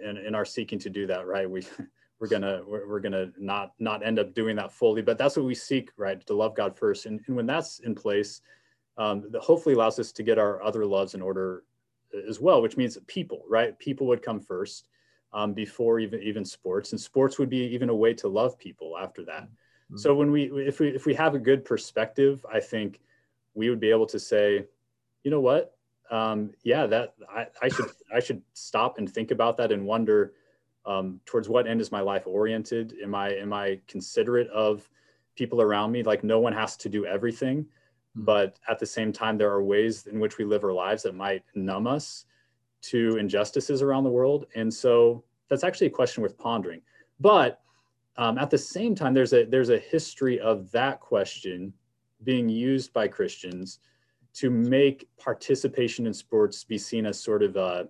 [0.03, 1.49] in, in our seeking to do that, right?
[1.49, 1.63] We
[2.19, 5.55] we're gonna we're, gonna not not end up doing that fully, but that's what we
[5.55, 6.25] seek, right?
[6.27, 8.41] To love God first, and, and when that's in place,
[8.97, 11.63] um, that hopefully allows us to get our other loves in order
[12.27, 13.77] as well, which means people, right?
[13.79, 14.87] People would come first
[15.31, 18.97] um, before even even sports, and sports would be even a way to love people
[18.97, 19.47] after that.
[19.95, 22.99] So when we if we if we have a good perspective, I think
[23.55, 24.65] we would be able to say,
[25.23, 25.75] you know what,
[26.11, 30.33] um, yeah, that I, I should I should stop and think about that and wonder
[30.89, 32.95] um, towards what end is my life oriented?
[33.03, 34.89] Am I am I considerate of
[35.35, 36.01] people around me?
[36.01, 38.23] Like no one has to do everything, mm-hmm.
[38.23, 41.13] but at the same time, there are ways in which we live our lives that
[41.13, 42.25] might numb us
[42.81, 46.81] to injustices around the world, and so that's actually a question worth pondering.
[47.19, 47.61] But
[48.17, 51.71] um, at the same time, there's a there's a history of that question
[52.23, 53.79] being used by Christians
[54.33, 57.87] to make participation in sports be seen as sort of a,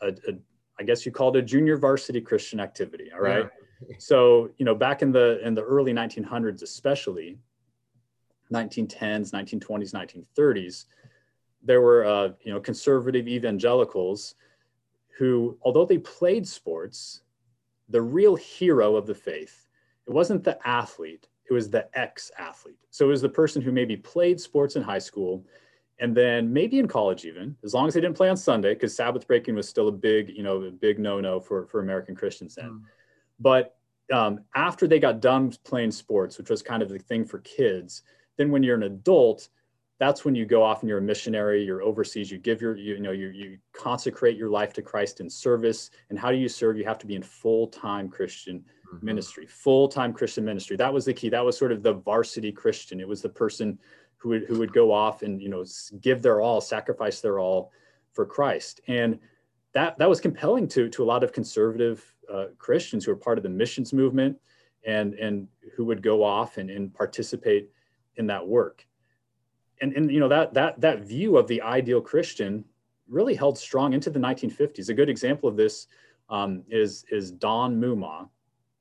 [0.00, 0.32] a, a
[0.78, 3.10] I guess you called it a junior varsity Christian activity.
[3.12, 3.48] All right.
[3.88, 3.96] Yeah.
[3.98, 7.38] So you know, back in the in the early 1900s, especially
[8.52, 9.92] 1910s, 1920s,
[10.36, 10.84] 1930s,
[11.62, 14.34] there were uh, you know conservative evangelicals
[15.18, 17.22] who, although they played sports,
[17.88, 19.66] the real hero of the faith.
[20.06, 22.78] It wasn't the athlete, it was the ex athlete.
[22.90, 25.44] So it was the person who maybe played sports in high school
[25.98, 28.94] and then maybe in college even, as long as they didn't play on Sunday, because
[28.94, 32.54] Sabbath breaking was still a big, you know, a big no-no for, for American Christians
[32.54, 32.70] then.
[32.70, 32.80] Mm.
[33.40, 33.76] But
[34.12, 38.02] um, after they got done playing sports, which was kind of the thing for kids,
[38.36, 39.48] then when you're an adult,
[39.98, 42.94] that's when you go off and you're a missionary you're overseas you give your you,
[42.94, 46.48] you know you, you consecrate your life to christ in service and how do you
[46.48, 49.06] serve you have to be in full-time christian mm-hmm.
[49.06, 53.00] ministry full-time christian ministry that was the key that was sort of the varsity christian
[53.00, 53.78] it was the person
[54.26, 55.64] who would who would go off and you know
[56.00, 57.70] give their all sacrifice their all
[58.12, 58.80] for christ.
[58.88, 59.20] And
[59.72, 63.38] that that was compelling to to a lot of conservative uh, christians who were part
[63.38, 64.36] of the missions movement
[64.84, 67.70] and and who would go off and, and participate
[68.16, 68.84] in that work.
[69.80, 72.64] And, and you know that that that view of the ideal Christian
[73.08, 74.88] really held strong into the 1950s.
[74.88, 75.86] A good example of this
[76.30, 78.28] um, is is Donn Moomaw,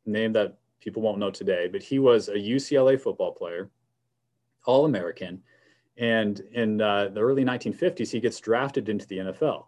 [0.08, 3.70] name that people won't know today, but he was a UCLA football player,
[4.66, 5.42] All American,
[5.98, 9.66] and in uh, the early 1950s he gets drafted into the NFL.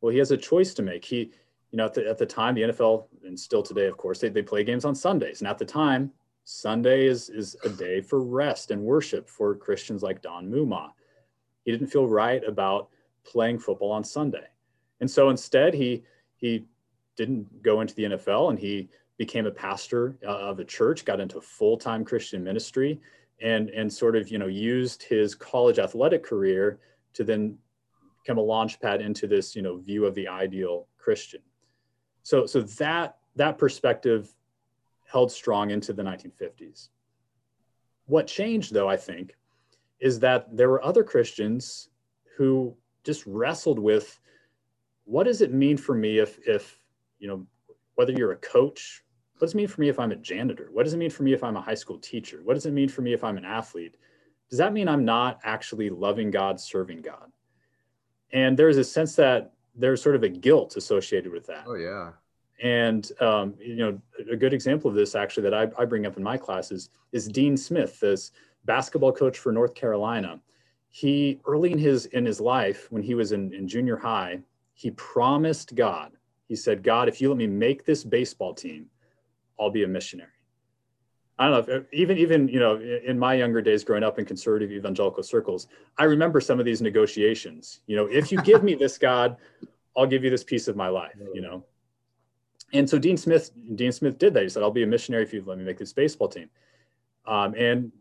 [0.00, 1.04] Well, he has a choice to make.
[1.04, 1.32] He
[1.72, 4.28] you know, at the, at the time, the NFL, and still today, of course, they,
[4.28, 5.40] they play games on Sundays.
[5.40, 6.12] And at the time,
[6.44, 10.90] Sunday is, is a day for rest and worship for Christians like Donn Moomaw.
[11.64, 12.90] He didn't feel right about
[13.24, 14.44] playing football on Sunday.
[15.00, 16.02] And so instead, he,
[16.36, 16.66] he
[17.16, 21.20] didn't go into the NFL and he became a pastor uh, of a church, got
[21.20, 23.00] into full-time Christian ministry
[23.42, 26.78] and, and sort of, you know, used his college athletic career
[27.14, 27.56] to then
[28.22, 31.40] become a launch pad into this, you know, view of the ideal Christian.
[32.22, 34.32] So, so that, that perspective
[35.06, 36.88] held strong into the 1950s.
[38.06, 39.36] What changed, though, I think,
[40.00, 41.88] is that there were other Christians
[42.36, 44.20] who just wrestled with
[45.04, 46.80] what does it mean for me if if
[47.18, 47.46] you know
[47.96, 49.04] whether you're a coach
[49.42, 50.68] what does it mean for me if i'm a janitor?
[50.70, 52.42] What does it mean for me if i'm a high school teacher?
[52.44, 53.96] What does it mean for me if i'm an athlete?
[54.48, 57.32] Does that mean i'm not actually loving god serving god?
[58.32, 61.64] And there's a sense that there's sort of a guilt associated with that.
[61.66, 62.12] Oh yeah.
[62.62, 64.00] And um, you know
[64.30, 67.26] a good example of this actually that I, I bring up in my classes is
[67.26, 68.30] dean smith this
[68.64, 70.38] basketball coach for north carolina.
[70.88, 74.38] He early in his in his life when he was in, in junior high
[74.74, 76.12] he promised god.
[76.46, 78.86] He said god if you let me make this baseball team
[79.62, 80.30] i'll be a missionary.
[81.38, 84.24] I don't know if, even even you know in my younger days growing up in
[84.24, 85.66] conservative evangelical circles
[85.98, 87.80] i remember some of these negotiations.
[87.86, 89.36] You know if you give me this god
[89.96, 91.64] i'll give you this piece of my life you know?
[92.72, 94.42] And so dean smith dean smith did that.
[94.42, 96.48] He said i'll be a missionary if you let me make this baseball team.
[97.24, 97.92] Um, and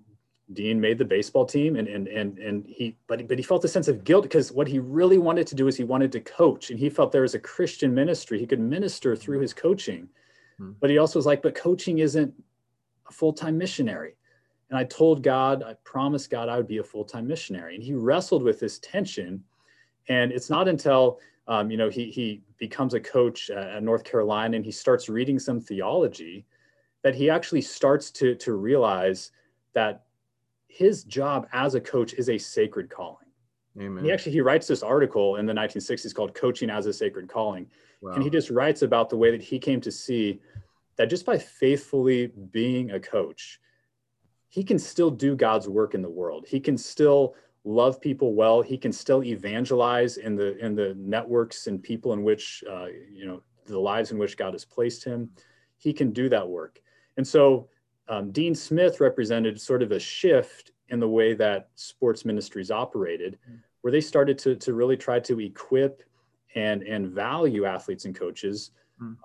[0.53, 3.67] Dean made the baseball team and and and and he but but he felt a
[3.67, 6.71] sense of guilt because what he really wanted to do is he wanted to coach
[6.71, 8.39] and he felt there was a Christian ministry.
[8.39, 10.09] He could minister through his coaching.
[10.57, 10.71] Hmm.
[10.79, 12.33] But he also was like but coaching isn't
[13.07, 14.15] a full-time missionary.
[14.69, 17.75] And I told God, I promised God I would be a full-time missionary.
[17.75, 19.43] And he wrestled with this tension.
[20.07, 24.55] And it's not until um, you know he he becomes a coach at North Carolina
[24.55, 26.45] and he starts reading some theology
[27.03, 29.31] that he actually starts to to realize
[29.73, 30.03] that
[30.67, 33.27] his job as a coach is a sacred calling.
[33.79, 34.03] Amen.
[34.03, 37.67] He actually he writes this article in the 1960s called "Coaching as a Sacred Calling,"
[38.01, 38.11] wow.
[38.11, 40.41] and he just writes about the way that he came to see
[40.97, 43.59] that just by faithfully being a coach,
[44.49, 46.45] he can still do God's work in the world.
[46.47, 48.61] He can still love people well.
[48.61, 53.25] He can still evangelize in the in the networks and people in which uh, you
[53.25, 55.29] know the lives in which God has placed him.
[55.77, 56.81] He can do that work,
[57.15, 57.69] and so
[58.09, 63.39] um, Dean Smith represented sort of a shift in the way that sports ministries operated,
[63.49, 63.57] mm.
[63.81, 66.03] where they started to, to really try to equip
[66.53, 68.71] and, and value athletes and coaches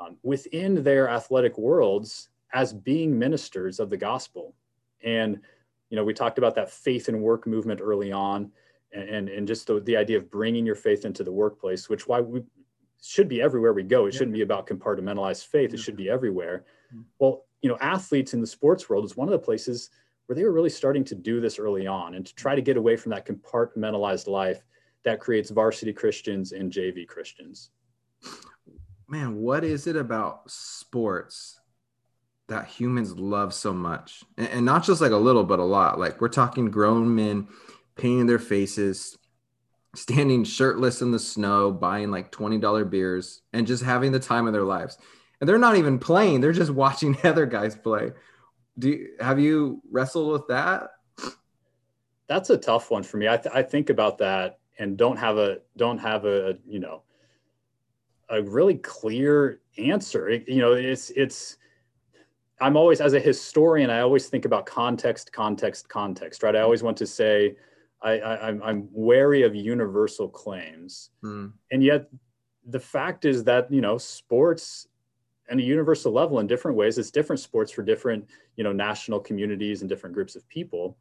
[0.00, 4.54] um, within their athletic worlds as being ministers of the gospel.
[5.04, 5.40] And,
[5.90, 8.50] you know, we talked about that faith and work movement early on
[8.92, 12.06] and, and, and just the, the idea of bringing your faith into the workplace, which
[12.08, 12.42] why we
[13.02, 14.06] should be everywhere we go.
[14.06, 14.18] It yeah.
[14.18, 15.74] shouldn't be about compartmentalized faith.
[15.74, 16.64] It should be everywhere.
[16.94, 17.04] Mm.
[17.18, 19.90] Well, you know, athletes in the sports world is one of the places
[20.26, 22.76] where they were really starting to do this early on and to try to get
[22.76, 24.64] away from that compartmentalized life
[25.04, 27.70] that creates varsity Christians and JV Christians.
[29.08, 31.60] Man, what is it about sports
[32.48, 34.24] that humans love so much?
[34.36, 35.98] And, and not just like a little, but a lot.
[35.98, 37.46] Like we're talking grown men
[37.94, 39.16] painting their faces,
[39.94, 44.52] standing shirtless in the snow, buying like $20 beers, and just having the time of
[44.52, 44.98] their lives
[45.40, 48.12] and they're not even playing; they're just watching other guys play.
[48.78, 50.90] Do you, have you wrestled with that?
[52.28, 53.28] That's a tough one for me.
[53.28, 57.02] I, th- I think about that and don't have a don't have a you know
[58.28, 60.28] a really clear answer.
[60.28, 61.56] It, you know, it's it's.
[62.58, 66.42] I'm always as a historian, I always think about context, context, context.
[66.42, 66.56] Right?
[66.56, 67.56] I always want to say.
[68.02, 71.50] I, I, I'm wary of universal claims, mm.
[71.70, 72.08] and yet
[72.66, 74.86] the fact is that you know sports
[75.48, 76.98] and a universal level in different ways.
[76.98, 80.96] It's different sports for different, you know, national communities and different groups of people.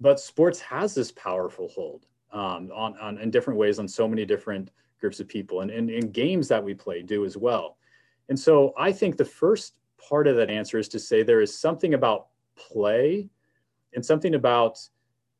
[0.00, 4.24] But sports has this powerful hold um, on, on in different ways on so many
[4.24, 7.78] different groups of people, and, and, and games that we play do as well.
[8.28, 11.58] And so I think the first part of that answer is to say there is
[11.58, 13.28] something about play
[13.94, 14.78] and something about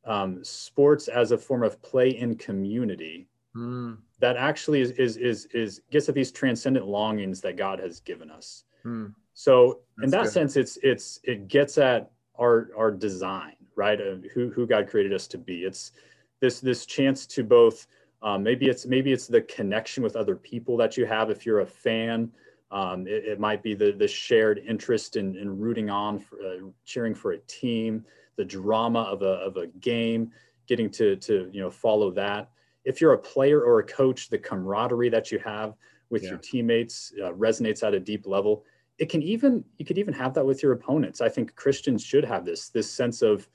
[0.04, 5.46] um, sports as a form of play in community mm that actually is is is,
[5.46, 8.64] is gets at these transcendent longings that God has given us.
[8.82, 9.06] Hmm.
[9.34, 10.32] So That's in that good.
[10.32, 14.00] sense, it's it's it gets at our our design, right?
[14.00, 15.64] Of who who God created us to be.
[15.64, 15.92] It's
[16.40, 17.86] this this chance to both
[18.22, 21.60] um, maybe it's maybe it's the connection with other people that you have if you're
[21.60, 22.30] a fan.
[22.70, 26.68] Um, it, it, might be the the shared interest in, in rooting on, for, uh,
[26.84, 28.04] cheering for a team,
[28.36, 30.30] the drama of a of a game,
[30.66, 32.50] getting to to you know follow that
[32.90, 35.74] if you're a player or a coach, the camaraderie that you have
[36.10, 36.30] with yeah.
[36.30, 38.64] your teammates uh, resonates at a deep level.
[38.98, 41.20] It can even you could even have that with your opponents.
[41.20, 43.48] I think Christians should have this this sense of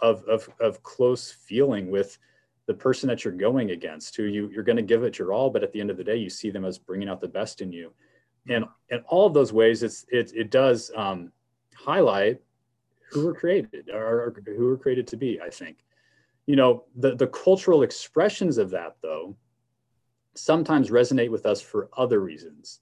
[0.00, 2.18] of of, of close feeling with
[2.66, 5.48] the person that you're going against, who you you're going to give it your all,
[5.50, 7.62] but at the end of the day, you see them as bringing out the best
[7.62, 7.92] in you.
[8.48, 11.32] And in all of those ways, it's it it does um,
[11.74, 12.40] highlight
[13.10, 15.40] who we're created or, or who we're created to be.
[15.40, 15.78] I think
[16.46, 19.36] you know the the cultural expressions of that though
[20.34, 22.80] sometimes resonate with us for other reasons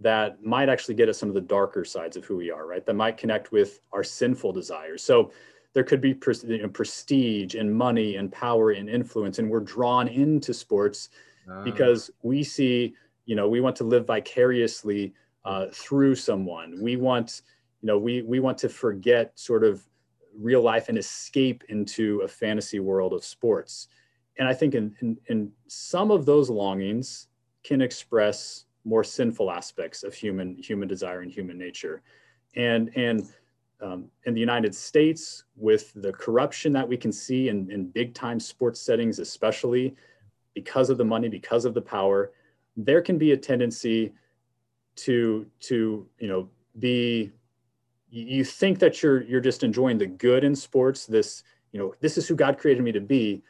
[0.00, 2.84] that might actually get us some of the darker sides of who we are right?
[2.84, 5.02] That might connect with our sinful desires.
[5.02, 5.32] So
[5.72, 10.08] there could be you know, prestige and money and power and influence and we're drawn
[10.08, 11.10] into sports
[11.50, 11.62] uh.
[11.62, 12.94] because we see
[13.24, 15.12] you know we want to live vicariously
[15.44, 16.80] uh, through someone.
[16.80, 17.42] We want
[17.82, 19.86] you know we we want to forget sort of
[20.38, 23.88] real life and escape into a fantasy world of sports.
[24.38, 27.28] And i think in, in, in some of those longings
[27.64, 32.02] can express more sinful aspects of human human desire and human nature.
[32.54, 33.28] And and
[33.80, 38.14] um, in the united states with the corruption that we can see in, in big
[38.14, 39.94] time sports settings especially
[40.54, 42.32] because of the money because of the power
[42.76, 44.12] there can be a tendency
[44.94, 47.30] to to you know be
[48.08, 51.42] you think that you're you're just enjoying the good in sports this
[51.72, 53.42] you know this is who god created me to be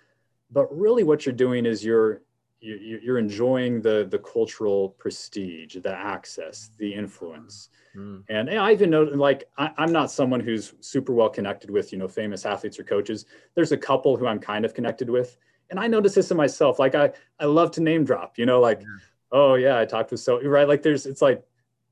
[0.50, 2.22] but really what you're doing is you're
[2.60, 8.22] you're enjoying the the cultural prestige the access the influence mm.
[8.28, 11.98] and i even know like I, i'm not someone who's super well connected with you
[11.98, 15.36] know famous athletes or coaches there's a couple who i'm kind of connected with
[15.70, 18.58] and i notice this in myself like i i love to name drop you know
[18.58, 18.86] like yeah.
[19.32, 21.44] oh yeah i talked with so right like there's it's like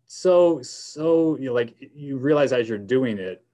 [0.07, 3.44] so so you know, like you realize as you're doing it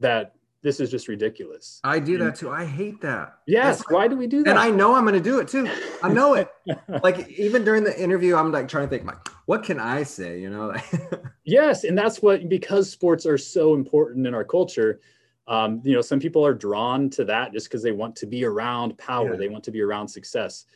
[0.00, 1.80] that this is just ridiculous.
[1.84, 2.50] I do that too.
[2.50, 3.38] I hate that.
[3.46, 3.78] Yes.
[3.78, 4.50] Like, why do we do that?
[4.50, 5.70] And I know I'm going to do it too.
[6.02, 6.48] I know it.
[7.02, 10.40] like even during the interview, I'm like trying to think, like, what can I say?
[10.40, 10.74] You know?
[11.44, 15.00] yes, and that's what because sports are so important in our culture.
[15.46, 18.44] Um, you know, some people are drawn to that just because they want to be
[18.44, 19.32] around power.
[19.32, 19.38] Yeah.
[19.38, 20.66] They want to be around success.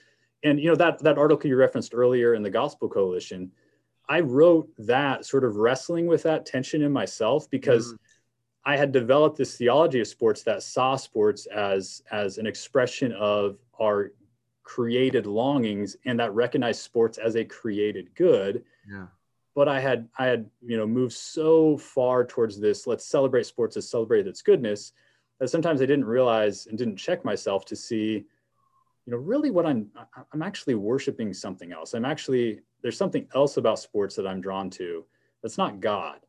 [0.44, 3.50] And you know that that article you referenced earlier in the Gospel Coalition
[4.08, 7.98] I wrote that sort of wrestling with that tension in myself because mm.
[8.64, 13.58] I had developed this theology of sports that saw sports as as an expression of
[13.80, 14.12] our
[14.62, 18.64] created longings and that recognized sports as a created good.
[18.88, 19.06] Yeah.
[19.54, 23.76] But I had I had you know moved so far towards this let's celebrate sports
[23.76, 24.92] as celebrate its goodness
[25.40, 28.24] that sometimes I didn't realize and didn't check myself to see
[29.06, 29.90] you know really what I'm
[30.32, 31.94] I'm actually worshiping something else.
[31.94, 35.04] I'm actually there's something else about sports that I'm drawn to
[35.42, 36.20] that's not God.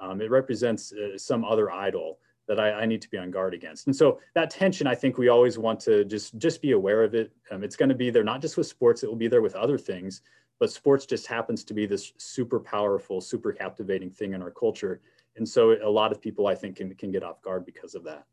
[0.00, 3.52] Um, it represents uh, some other idol that I, I, need to be on guard
[3.52, 3.86] against.
[3.88, 7.14] And so that tension, I think we always want to just just be aware of
[7.14, 7.32] it.
[7.50, 9.54] Um, it's going to be there not just with sports; it will be there with
[9.54, 10.22] other things.
[10.58, 15.00] But sports just happens to be this super powerful, super captivating thing in our culture.
[15.36, 18.04] And so a lot of people, I think, can can get off guard because of
[18.04, 18.24] that.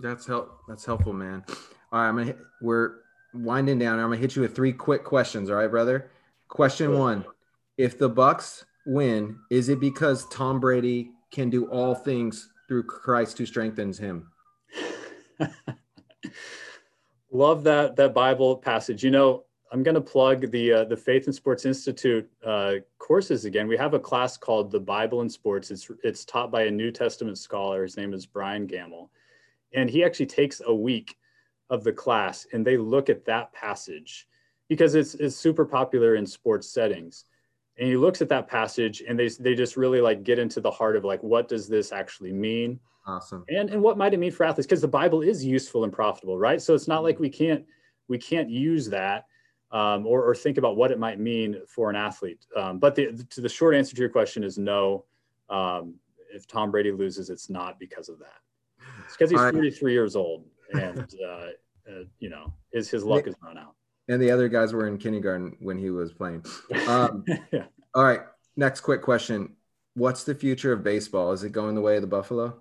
[0.00, 0.60] That's help.
[0.68, 1.44] That's helpful, man.
[1.92, 2.26] All right, I'm gonna.
[2.26, 3.03] Hit, we're
[3.34, 3.98] winding down.
[3.98, 5.50] I'm gonna hit you with three quick questions.
[5.50, 6.10] All right, brother.
[6.48, 7.24] Question one:
[7.76, 13.38] If the Bucs win, is it because Tom Brady can do all things through Christ
[13.38, 14.30] who strengthens him?
[17.32, 19.02] Love that that Bible passage.
[19.02, 23.44] You know, I'm going to plug the uh, the Faith and Sports Institute uh, courses
[23.44, 23.66] again.
[23.66, 25.72] We have a class called the Bible and Sports.
[25.72, 27.82] It's it's taught by a New Testament scholar.
[27.82, 29.10] His name is Brian Gamble,
[29.72, 31.16] and he actually takes a week
[31.70, 34.26] of the class and they look at that passage
[34.68, 37.24] because it's, it's super popular in sports settings.
[37.78, 40.70] And he looks at that passage and they, they just really like get into the
[40.70, 42.78] heart of like what does this actually mean?
[43.06, 43.44] Awesome.
[43.48, 44.66] And and what might it mean for athletes?
[44.66, 46.60] Because the bible is useful and profitable right?
[46.62, 47.64] So it's not like we can't
[48.08, 49.26] we can't use that
[49.72, 52.46] um, or, or think about what it might mean for an athlete.
[52.56, 55.04] Um, but the, to the short answer to your question is no.
[55.50, 55.96] Um,
[56.32, 58.40] if tom brady loses it's not because of that.
[59.04, 59.54] It's because he's right.
[59.54, 61.46] 33 years old and uh,
[61.90, 63.74] uh, you know his his luck is run out
[64.08, 66.44] and the other guys were in kindergarten when he was playing.
[66.86, 67.66] Um, yeah.
[67.94, 68.20] All right.
[68.56, 69.56] Next quick question.
[69.94, 71.32] What's the future of baseball?
[71.32, 72.60] Is it going the way of the Buffalo?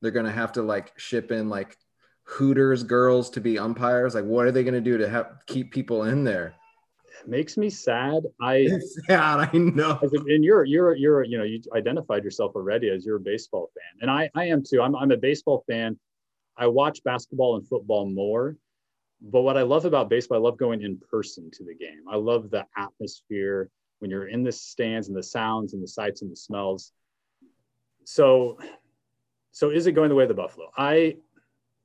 [0.00, 1.76] They're going to have to like ship in like
[2.24, 4.14] Hooters girls to be umpires.
[4.14, 6.54] Like, what are they going to do to have keep people in there?
[7.20, 8.22] It makes me sad.
[8.40, 8.68] I
[9.06, 9.48] sad.
[9.52, 9.98] I know.
[10.00, 14.00] And you're you're you're you know you identified yourself already as you're a baseball fan,
[14.02, 14.80] and I I am too.
[14.82, 15.98] I'm I'm a baseball fan.
[16.56, 18.56] I watch basketball and football more
[19.20, 22.04] but what I love about baseball, I love going in person to the game.
[22.10, 26.20] I love the atmosphere when you're in the stands and the sounds and the sights
[26.20, 26.92] and the smells.
[28.04, 28.58] So,
[29.52, 30.70] so is it going the way of the Buffalo?
[30.76, 31.16] I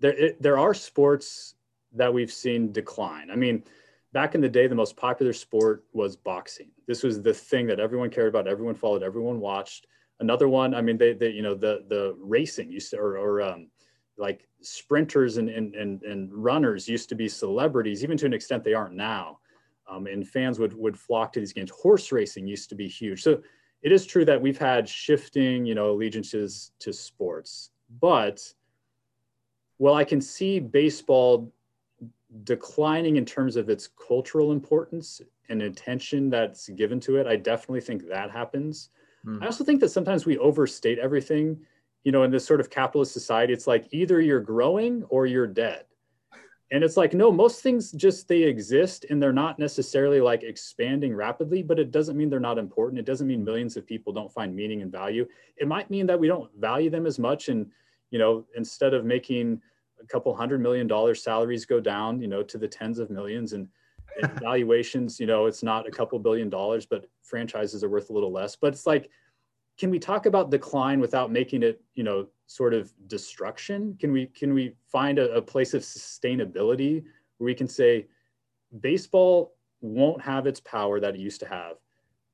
[0.01, 1.55] there it, there are sports
[1.93, 3.31] that we've seen decline.
[3.31, 3.63] I mean,
[4.11, 6.71] back in the day, the most popular sport was boxing.
[6.87, 9.87] This was the thing that everyone cared about, everyone followed, everyone watched.
[10.19, 13.41] Another one, I mean, they, they you know, the the racing used to, or, or
[13.41, 13.69] um,
[14.19, 18.63] like sprinters and, and, and, and, runners used to be celebrities, even to an extent
[18.63, 19.39] they aren't now.
[19.89, 21.71] Um, and fans would, would flock to these games.
[21.71, 23.23] Horse racing used to be huge.
[23.23, 23.41] So
[23.81, 27.71] it is true that we've had shifting, you know, allegiances to sports.
[28.01, 28.41] But
[29.79, 31.51] well, I can see baseball
[32.43, 37.25] declining in terms of its cultural importance and attention that's given to it.
[37.25, 38.89] I definitely think that happens.
[39.25, 39.41] Mm.
[39.41, 41.59] I also think that sometimes we overstate everything
[42.03, 45.47] you know, in this sort of capitalist society, it's like either you're growing or you're
[45.47, 45.85] dead.
[46.71, 51.15] and it's like no most things just they exist and they're not necessarily like expanding
[51.15, 52.99] rapidly but it doesn't mean they're not important.
[52.99, 55.25] It doesn't mean millions of people don't find meaning and value.
[55.57, 57.65] It might mean that we don't value them as much and
[58.11, 59.61] you know instead of making
[60.01, 63.53] a couple hundred million dollars salaries go down you know to the tens of millions
[63.53, 63.67] and,
[64.21, 68.13] and valuations you know it's not a couple billion dollars but franchises are worth a
[68.13, 68.55] little less.
[68.55, 69.09] But it's like
[69.79, 73.95] can we talk about decline without making it you know sort of destruction?
[73.99, 77.03] Can we can we find a, a place of sustainability
[77.37, 78.07] where we can say
[78.81, 81.77] baseball won't have its power that it used to have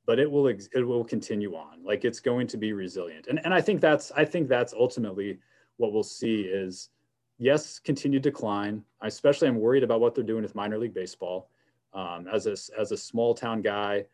[0.06, 1.84] but it will it will continue on.
[1.84, 3.28] Like it's going to be resilient.
[3.28, 5.40] And, and i think that's i think that's ultimately
[5.78, 6.90] what we'll see is
[7.38, 8.84] yes continued decline.
[9.02, 11.50] Especially i'm worried about what they're doing with minor league baseball.
[11.94, 14.06] Um, as a as a small town guy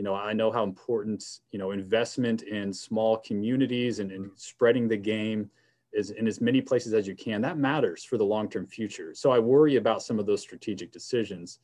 [0.00, 4.88] you know i know how important you know investment in small communities and, and spreading
[4.88, 5.50] the game
[5.92, 7.42] is in as many places as you can.
[7.42, 9.12] That matters for the long-term future.
[9.12, 11.58] So i worry about some of those strategic decisions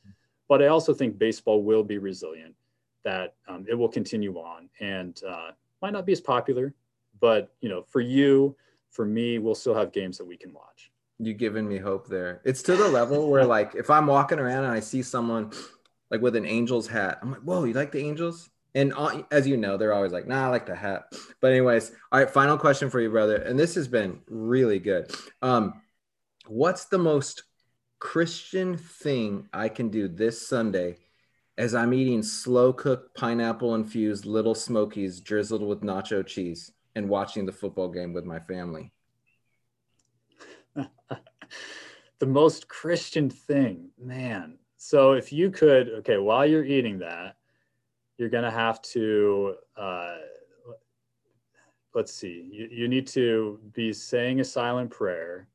[0.47, 2.53] but i also think baseball will be resilient
[3.03, 5.49] that um, it will continue on and uh,
[5.81, 6.75] might not be as popular
[7.19, 8.55] but you know for you
[8.91, 10.91] for me we'll still have games that we can watch.
[11.19, 12.41] You giving me hope there.
[12.43, 15.51] It's to the level where like if i'm walking around and i see someone
[16.11, 17.19] like with an Angels hat.
[17.21, 18.49] I'm like, whoa, you like the Angels?
[18.75, 21.13] And uh, as you know, they're always like, nah, I like the hat.
[21.41, 23.37] But anyways, all right, final question for you, brother.
[23.37, 25.11] And this has been really good.
[25.41, 25.81] Um,
[26.47, 27.43] what's the most
[27.99, 30.97] Christian thing I can do this Sunday
[31.57, 37.45] as I'm eating slow cooked pineapple infused little smokies drizzled with nacho cheese and watching
[37.45, 38.91] the football game with my family?
[42.19, 44.59] the most Christian thing, man.
[44.77, 47.35] So if you could, okay, while you're eating that,
[48.17, 49.55] you're gonna have to.
[49.75, 50.15] Uh,
[51.93, 52.49] let's see.
[52.51, 55.47] You, you need to be saying a silent prayer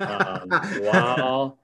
[0.00, 0.50] um,
[0.80, 1.58] while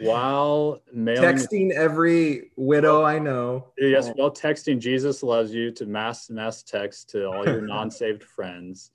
[0.00, 3.68] while mailing texting every widow I know.
[3.78, 8.90] Yes, while texting Jesus loves you to mass mass text to all your non-saved friends.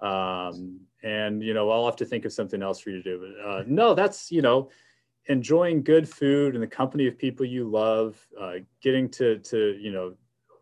[0.00, 3.34] Um, and you know, I'll have to think of something else for you to do.
[3.36, 4.70] But uh, no, that's you know,
[5.26, 9.92] enjoying good food in the company of people you love, uh, getting to to you
[9.92, 10.14] know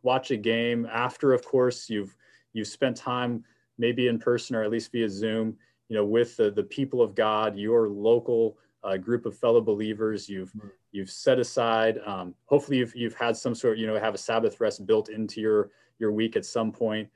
[0.03, 2.15] watch a game after, of course, you've
[2.53, 3.45] you've spent time
[3.79, 5.57] maybe in person or at least via Zoom,
[5.89, 10.29] you know, with the, the people of God, your local uh, group of fellow believers.
[10.29, 10.69] You've mm-hmm.
[10.93, 11.99] you've set aside.
[12.07, 15.09] Um, hopefully, you've you've had some sort, of, you know, have a Sabbath rest built
[15.09, 17.09] into your your week at some point.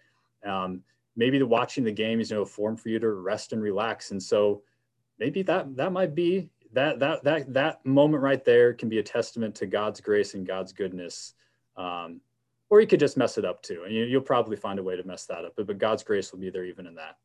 [0.45, 0.83] Um,
[1.17, 3.63] maybe the watching the game is you know a form for you to rest and
[3.63, 4.63] relax, and so
[5.19, 9.03] maybe that that might be that that that that moment right there can be a
[9.03, 11.35] testament to God's grace and God's goodness.
[11.77, 12.21] Um,
[12.71, 14.97] or you could just mess it up too, and you, will probably find a way
[14.97, 15.55] to mess that up.
[15.57, 17.17] But, but God's grace will be there even in that.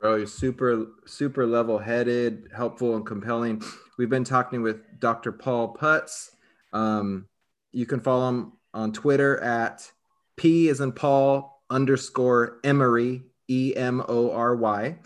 [0.00, 3.62] Bro, you're super super level headed, helpful, and compelling.
[3.98, 5.32] We've been talking with Dr.
[5.32, 6.30] Paul Putz.
[6.72, 7.26] Um,
[7.72, 9.90] you can follow him on Twitter at
[10.36, 14.98] P is in Paul underscore Emory E M O R Y.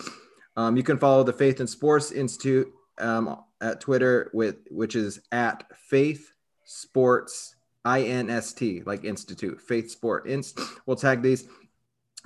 [0.56, 5.20] Um, you can follow the Faith and Sports Institute um, at Twitter with which is
[5.32, 6.32] at Faith
[6.64, 10.58] Sports INST like Institute Faith Sport Inst.
[10.86, 11.46] We'll tag these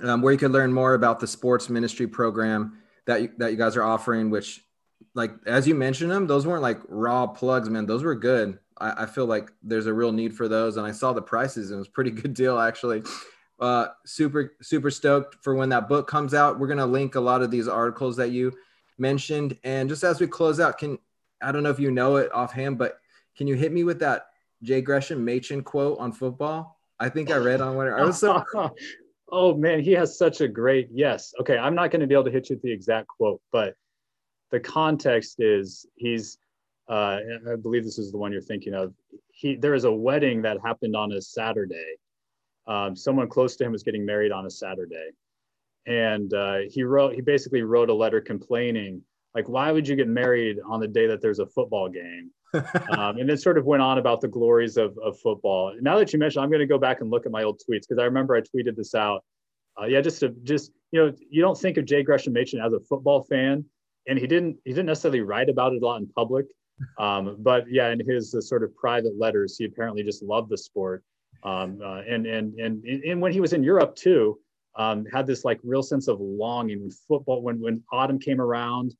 [0.01, 3.57] um, where you can learn more about the sports ministry program that you, that you
[3.57, 4.29] guys are offering.
[4.29, 4.63] Which,
[5.13, 7.85] like as you mentioned them, those weren't like raw plugs, man.
[7.85, 8.59] Those were good.
[8.77, 11.71] I, I feel like there's a real need for those, and I saw the prices.
[11.71, 13.03] And it was pretty good deal actually.
[13.57, 16.59] Uh, super super stoked for when that book comes out.
[16.59, 18.51] We're gonna link a lot of these articles that you
[18.97, 19.57] mentioned.
[19.63, 20.97] And just as we close out, can
[21.41, 22.97] I don't know if you know it offhand, but
[23.37, 24.27] can you hit me with that
[24.63, 24.81] J.
[24.81, 26.79] Gresham Machen quote on football?
[26.99, 27.87] I think I read on one.
[27.87, 28.43] I was so.
[29.31, 31.33] oh man, he has such a great yes.
[31.41, 33.75] Okay, I'm not going to be able to hit you with the exact quote, but
[34.51, 36.37] the context is he's.
[36.87, 37.17] Uh,
[37.51, 38.93] I believe this is the one you're thinking of.
[39.31, 41.95] He there is a wedding that happened on a Saturday.
[42.67, 45.09] Um, someone close to him was getting married on a Saturday,
[45.85, 47.15] and uh, he wrote.
[47.15, 49.01] He basically wrote a letter complaining
[49.35, 52.31] like why would you get married on the day that there's a football game?
[52.97, 55.75] Um, and then sort of went on about the glories of, of football.
[55.81, 57.81] Now that you mentioned i'm going to go back and look at my old tweets
[57.81, 59.25] because i remember i tweeted this out.
[59.77, 62.01] Uh, yeah just to just you know you don't think of J.
[62.01, 63.65] Gresham Machen as a football fan
[64.07, 66.45] and he didn't he didn't necessarily write about it a lot in public.
[66.97, 70.57] Um, but yeah in his uh, sort of private letters he apparently just loved the
[70.57, 71.03] sport.
[71.43, 74.39] Um, uh, and, and and and when he was in europe too
[74.77, 78.95] um, had this like real sense of longing when football when when autumn came around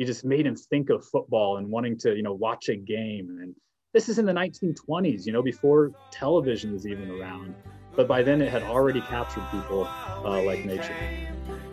[0.00, 3.36] you just made him think of football and wanting to, you know, watch a game.
[3.42, 3.54] And
[3.92, 7.54] this is in the 1920s, you know, before television was even around.
[7.94, 10.96] But by then it had already captured people uh, like nature.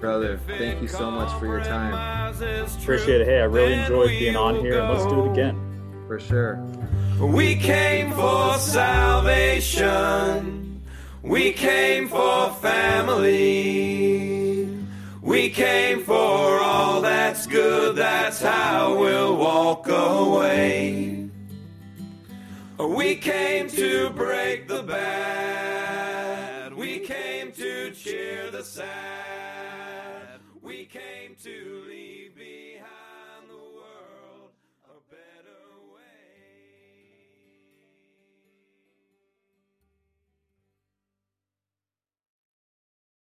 [0.01, 2.33] Brother, thank you so much for your time.
[2.81, 3.27] Appreciate it.
[3.27, 5.55] Hey, I really enjoyed being on here, and let's do it again.
[6.07, 6.61] For sure.
[7.21, 9.87] We came for salvation.
[11.21, 14.06] We came for family.
[15.27, 17.97] We came for all that's good.
[17.97, 21.27] That's how we'll walk away.
[22.79, 26.73] We came to break the bad.
[26.73, 30.39] We came to cheer the sad.
[30.61, 31.96] We came to.